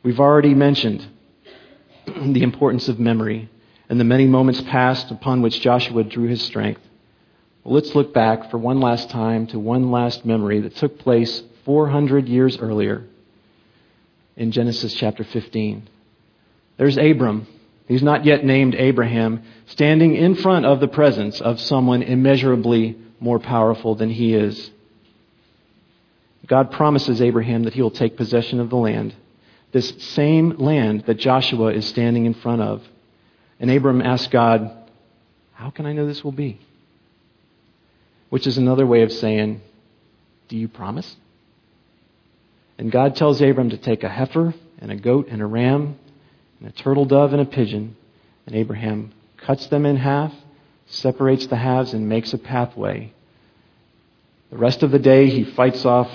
We've 0.03 0.19
already 0.19 0.53
mentioned 0.53 1.03
the 2.05 2.43
importance 2.43 2.89
of 2.89 2.99
memory 2.99 3.49
and 3.89 3.99
the 3.99 4.03
many 4.03 4.27
moments 4.27 4.61
past 4.61 5.09
upon 5.09 5.41
which 5.41 5.61
Joshua 5.61 6.03
drew 6.03 6.27
his 6.27 6.43
strength. 6.43 6.81
Well, 7.63 7.73
let's 7.73 7.95
look 7.95 8.13
back 8.13 8.51
for 8.51 8.59
one 8.59 8.81
last 8.81 9.09
time 9.09 9.47
to 9.47 9.57
one 9.57 9.89
last 9.89 10.25
memory 10.25 10.59
that 10.59 10.75
took 10.75 10.99
place 10.99 11.41
400 11.65 12.29
years 12.29 12.59
earlier 12.59 13.07
in 14.35 14.51
Genesis 14.51 14.93
chapter 14.93 15.23
15. 15.23 15.87
There's 16.77 16.97
Abram. 16.97 17.47
He's 17.87 18.03
not 18.03 18.25
yet 18.25 18.45
named 18.45 18.75
Abraham, 18.75 19.43
standing 19.67 20.15
in 20.15 20.35
front 20.35 20.65
of 20.65 20.79
the 20.79 20.87
presence 20.87 21.41
of 21.41 21.59
someone 21.59 22.01
immeasurably 22.01 22.97
more 23.19 23.39
powerful 23.39 23.95
than 23.95 24.09
he 24.09 24.33
is. 24.33 24.71
God 26.47 26.71
promises 26.71 27.21
Abraham 27.21 27.63
that 27.63 27.73
he 27.73 27.81
will 27.81 27.91
take 27.91 28.17
possession 28.17 28.59
of 28.59 28.69
the 28.69 28.77
land, 28.77 29.13
this 29.71 29.93
same 29.99 30.57
land 30.57 31.03
that 31.05 31.15
Joshua 31.15 31.67
is 31.73 31.85
standing 31.87 32.25
in 32.25 32.33
front 32.33 32.61
of. 32.61 32.83
And 33.59 33.69
Abram 33.69 34.01
asks 34.01 34.27
God, 34.27 34.71
How 35.53 35.69
can 35.69 35.85
I 35.85 35.93
know 35.93 36.07
this 36.07 36.23
will 36.23 36.31
be? 36.31 36.59
Which 38.29 38.47
is 38.47 38.57
another 38.57 38.87
way 38.87 39.03
of 39.03 39.11
saying, 39.11 39.61
Do 40.47 40.57
you 40.57 40.67
promise? 40.67 41.15
And 42.81 42.91
God 42.91 43.15
tells 43.15 43.39
Abram 43.41 43.69
to 43.69 43.77
take 43.77 44.03
a 44.03 44.09
heifer 44.09 44.55
and 44.79 44.91
a 44.91 44.95
goat 44.95 45.27
and 45.29 45.39
a 45.39 45.45
ram 45.45 45.99
and 46.59 46.67
a 46.67 46.71
turtle 46.71 47.05
dove 47.05 47.31
and 47.31 47.39
a 47.39 47.45
pigeon. 47.45 47.95
And 48.47 48.55
Abraham 48.55 49.13
cuts 49.37 49.67
them 49.67 49.85
in 49.85 49.97
half, 49.97 50.33
separates 50.87 51.45
the 51.45 51.57
halves, 51.57 51.93
and 51.93 52.09
makes 52.09 52.33
a 52.33 52.39
pathway. 52.39 53.13
The 54.49 54.57
rest 54.57 54.81
of 54.81 54.89
the 54.89 54.97
day, 54.97 55.29
he 55.29 55.43
fights 55.43 55.85
off 55.85 56.09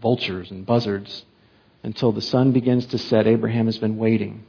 vultures 0.00 0.52
and 0.52 0.64
buzzards 0.64 1.24
until 1.82 2.12
the 2.12 2.22
sun 2.22 2.52
begins 2.52 2.86
to 2.86 2.98
set. 2.98 3.26
Abraham 3.26 3.66
has 3.66 3.78
been 3.78 3.96
waiting, 3.96 4.44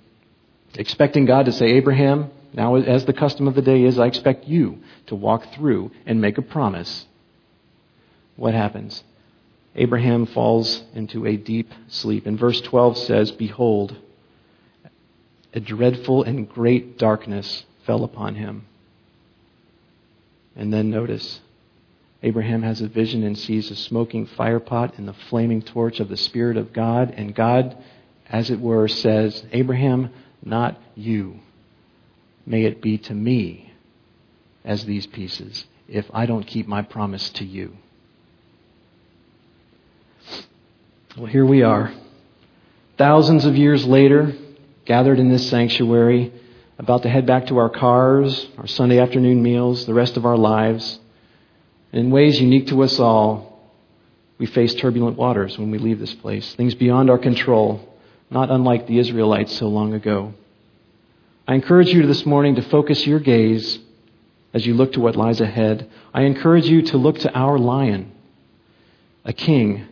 expecting 0.75 1.25
God 1.25 1.47
to 1.47 1.51
say, 1.51 1.65
Abraham, 1.71 2.30
now 2.54 2.75
as 2.75 3.06
the 3.06 3.12
custom 3.12 3.47
of 3.47 3.56
the 3.56 3.63
day 3.63 3.86
is, 3.86 3.97
I 3.97 4.06
expect 4.06 4.45
you 4.45 4.84
to 5.08 5.15
walk 5.15 5.51
through 5.56 5.89
and 6.06 6.21
make 6.21 6.38
a 6.38 6.43
promise. 6.43 7.08
What 8.36 8.54
happens? 8.54 9.04
Abraham 9.75 10.25
falls 10.25 10.83
into 10.93 11.25
a 11.25 11.35
deep 11.35 11.71
sleep. 11.88 12.25
And 12.25 12.39
verse 12.39 12.61
12 12.61 12.97
says, 12.97 13.31
Behold, 13.31 13.95
a 15.53 15.59
dreadful 15.59 16.23
and 16.23 16.47
great 16.47 16.97
darkness 16.97 17.65
fell 17.85 18.03
upon 18.03 18.35
him. 18.35 18.65
And 20.55 20.73
then 20.73 20.89
notice, 20.89 21.41
Abraham 22.23 22.63
has 22.63 22.81
a 22.81 22.88
vision 22.88 23.23
and 23.23 23.38
sees 23.38 23.69
a 23.69 23.75
smoking 23.75 24.25
firepot 24.25 24.97
and 24.97 25.07
the 25.07 25.13
flaming 25.13 25.61
torch 25.61 25.99
of 25.99 26.07
the 26.07 26.17
Spirit 26.17 26.55
of 26.55 26.71
God. 26.71 27.13
And 27.15 27.35
God, 27.35 27.77
as 28.29 28.49
it 28.49 28.59
were, 28.59 28.88
says, 28.88 29.43
Abraham, 29.51 30.09
not 30.43 30.81
you. 30.95 31.39
May 32.45 32.63
it 32.63 32.81
be 32.81 32.97
to 32.99 33.13
me 33.13 33.73
as 34.63 34.85
these 34.85 35.05
pieces 35.05 35.65
if 35.88 36.05
I 36.13 36.25
don't 36.25 36.47
keep 36.47 36.67
my 36.67 36.81
promise 36.81 37.29
to 37.31 37.45
you. 37.45 37.77
Well, 41.17 41.28
here 41.28 41.45
we 41.45 41.63
are, 41.63 41.93
thousands 42.97 43.45
of 43.45 43.56
years 43.56 43.86
later, 43.86 44.34
gathered 44.84 45.17
in 45.17 45.30
this 45.30 45.49
sanctuary, 45.49 46.34
about 46.78 47.04
to 47.04 47.10
head 47.10 47.25
back 47.25 47.47
to 47.47 47.58
our 47.58 47.69
cars, 47.69 48.45
our 48.58 48.67
Sunday 48.67 48.99
afternoon 48.99 49.41
meals, 49.41 49.86
the 49.86 49.93
rest 49.93 50.17
of 50.17 50.25
our 50.25 50.36
lives. 50.36 50.99
In 51.93 52.12
ways 52.12 52.41
unique 52.41 52.67
to 52.67 52.84
us 52.84 52.99
all, 52.99 53.71
we 54.39 54.45
face 54.45 54.75
turbulent 54.75 55.15
waters 55.15 55.58
when 55.58 55.71
we 55.71 55.78
leave 55.78 55.99
this 55.99 56.13
place, 56.15 56.54
things 56.56 56.75
beyond 56.75 57.10
our 57.10 57.17
control, 57.17 57.97
not 58.30 58.51
unlike 58.51 58.86
the 58.86 58.99
Israelites 58.99 59.56
so 59.56 59.69
long 59.69 59.93
ago. 59.93 60.34
I 61.47 61.54
encourage 61.54 61.93
you 61.93 62.06
this 62.08 62.25
morning 62.25 62.56
to 62.56 62.62
focus 62.62 63.08
your 63.08 63.21
gaze 63.21 63.80
as 64.54 64.65
you 64.65 64.73
look 64.73 64.91
to 64.91 64.99
what 64.99 65.15
lies 65.15 65.39
ahead. 65.39 65.89
I 66.13 66.23
encourage 66.23 66.65
you 66.65 66.82
to 66.82 66.97
look 66.97 67.19
to 67.19 67.34
our 67.34 67.58
lion, 67.58 68.12
a 69.23 69.32
king 69.32 69.88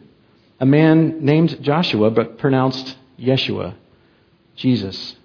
a 0.60 0.66
man 0.66 1.24
named 1.26 1.62
Joshua, 1.62 2.12
but 2.12 2.38
pronounced 2.38 2.96
Yeshua, 3.20 3.76
Jesus, 4.56 5.16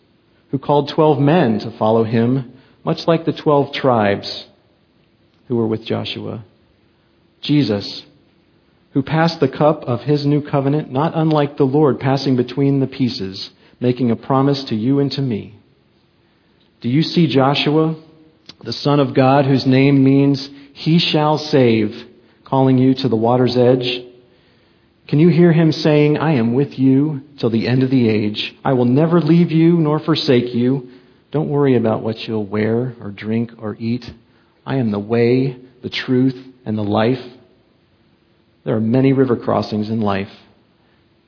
who 0.51 0.59
called 0.59 0.89
12 0.89 1.21
men 1.21 1.59
to 1.61 1.71
follow 1.73 2.05
him, 2.05 2.53
much 2.85 3.07
like 3.07 3.25
the 3.25 3.33
12 3.33 3.73
tribes 3.73 4.47
who 5.49 5.57
were 5.57 5.67
with 5.67 5.85
Joshua. 5.85 6.45
Jesus, 7.41 8.05
who 8.93 9.03
passed 9.03 9.41
the 9.41 9.49
cup 9.49 9.85
of 9.85 10.03
his 10.03 10.27
new 10.27 10.43
covenant, 10.43 10.91
not 10.91 11.13
unlike 11.15 11.57
the 11.57 11.65
Lord 11.65 12.01
passing 12.01 12.37
between 12.37 12.81
the 12.81 12.87
pieces, 12.87 13.51
making 13.81 14.11
a 14.11 14.17
promise 14.17 14.65
to 14.65 14.75
you 14.75 14.99
and 14.99 15.13
to 15.13 15.23
me. 15.23 15.59
Do 16.81 16.89
you 16.89 17.03
see 17.03 17.27
Joshua, 17.27 17.97
the 18.63 18.73
Son 18.73 19.01
of 19.01 19.15
God, 19.15 19.47
whose 19.47 19.67
name 19.67 20.03
means 20.03 20.49
he 20.73 20.99
shall 20.99 21.39
save, 21.39 22.07
calling 22.45 22.79
you 22.79 22.95
to 22.95 23.09
the 23.09 23.17
water's 23.17 23.57
edge? 23.57 24.05
Can 25.09 25.21
you 25.21 25.31
hear 25.31 25.53
him 25.53 25.73
saying, 25.73 26.19
I 26.19 26.33
am 26.33 26.53
with 26.53 26.79
you 26.79 27.23
till 27.39 27.49
the 27.49 27.67
end 27.67 27.83
of 27.83 27.89
the 27.89 28.11
age. 28.11 28.55
I 28.63 28.75
will 28.75 28.85
never 28.85 29.23
leave 29.23 29.51
you 29.51 29.79
nor 29.79 29.99
forsake 29.99 30.55
you. 30.55 30.91
Don't 31.31 31.49
worry 31.49 31.77
about 31.77 32.03
what 32.03 32.29
you'll 32.29 32.45
wear 32.45 32.95
or 33.01 33.11
drink 33.11 33.53
or 33.59 33.75
eat. 33.79 34.13
I 34.67 34.77
am 34.77 34.91
the 34.91 34.99
way, 34.99 35.57
the 35.81 35.89
truth, 35.89 36.37
and 36.67 36.77
the 36.77 36.85
life. 36.85 37.23
There 38.65 38.77
are 38.77 38.81
many 38.81 39.15
river 39.15 39.35
crossings 39.37 39.89
in 39.89 40.03
life, 40.03 40.31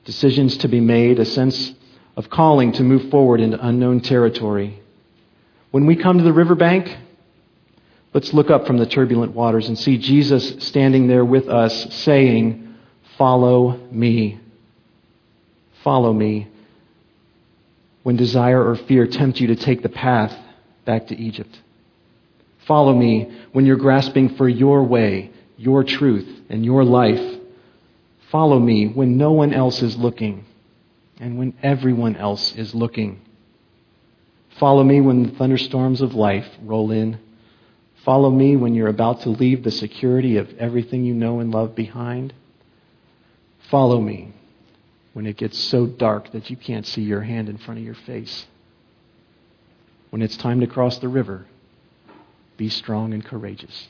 decisions 0.05 0.57
to 0.57 0.67
be 0.67 0.79
made, 0.79 1.17
a 1.17 1.25
sense 1.25 1.73
of 2.15 2.29
calling 2.29 2.73
to 2.73 2.83
move 2.83 3.09
forward 3.09 3.41
into 3.41 3.65
unknown 3.65 4.01
territory. 4.01 4.79
When 5.71 5.87
we 5.87 5.95
come 5.95 6.19
to 6.19 6.23
the 6.23 6.33
riverbank, 6.33 6.95
let's 8.13 8.31
look 8.31 8.51
up 8.51 8.67
from 8.67 8.77
the 8.77 8.85
turbulent 8.85 9.33
waters 9.33 9.67
and 9.67 9.79
see 9.79 9.97
Jesus 9.97 10.67
standing 10.67 11.07
there 11.07 11.25
with 11.25 11.49
us 11.49 11.95
saying, 11.95 12.67
Follow 13.21 13.77
me. 13.91 14.39
Follow 15.83 16.11
me. 16.11 16.47
When 18.01 18.15
desire 18.15 18.67
or 18.67 18.75
fear 18.75 19.05
tempt 19.05 19.39
you 19.39 19.45
to 19.49 19.55
take 19.55 19.83
the 19.83 19.89
path 19.89 20.35
back 20.85 21.05
to 21.09 21.15
Egypt. 21.15 21.55
Follow 22.65 22.95
me 22.95 23.31
when 23.51 23.67
you're 23.67 23.75
grasping 23.75 24.37
for 24.37 24.49
your 24.49 24.83
way, 24.83 25.29
your 25.55 25.83
truth, 25.83 26.27
and 26.49 26.65
your 26.65 26.83
life. 26.83 27.39
Follow 28.31 28.57
me 28.57 28.87
when 28.87 29.17
no 29.17 29.33
one 29.33 29.53
else 29.53 29.83
is 29.83 29.95
looking 29.95 30.43
and 31.19 31.37
when 31.37 31.53
everyone 31.61 32.15
else 32.15 32.55
is 32.55 32.73
looking. 32.73 33.21
Follow 34.59 34.83
me 34.83 34.99
when 34.99 35.27
the 35.27 35.37
thunderstorms 35.37 36.01
of 36.01 36.15
life 36.15 36.47
roll 36.63 36.89
in. 36.89 37.19
Follow 38.03 38.31
me 38.31 38.55
when 38.55 38.73
you're 38.73 38.87
about 38.87 39.21
to 39.21 39.29
leave 39.29 39.63
the 39.63 39.69
security 39.69 40.37
of 40.37 40.57
everything 40.57 41.05
you 41.05 41.13
know 41.13 41.39
and 41.39 41.51
love 41.51 41.75
behind. 41.75 42.33
Follow 43.71 43.99
me 44.01 44.31
when 45.13 45.25
it 45.25 45.37
gets 45.37 45.57
so 45.57 45.87
dark 45.87 46.33
that 46.33 46.49
you 46.49 46.57
can't 46.57 46.85
see 46.85 47.01
your 47.01 47.21
hand 47.21 47.47
in 47.47 47.57
front 47.57 47.79
of 47.79 47.85
your 47.85 47.95
face. 47.95 48.45
When 50.09 50.21
it's 50.21 50.35
time 50.35 50.59
to 50.59 50.67
cross 50.67 50.99
the 50.99 51.07
river, 51.07 51.45
be 52.57 52.67
strong 52.67 53.13
and 53.13 53.23
courageous. 53.23 53.87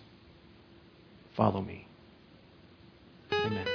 Follow 1.36 1.62
me. 1.62 1.88
Amen. 3.32 3.66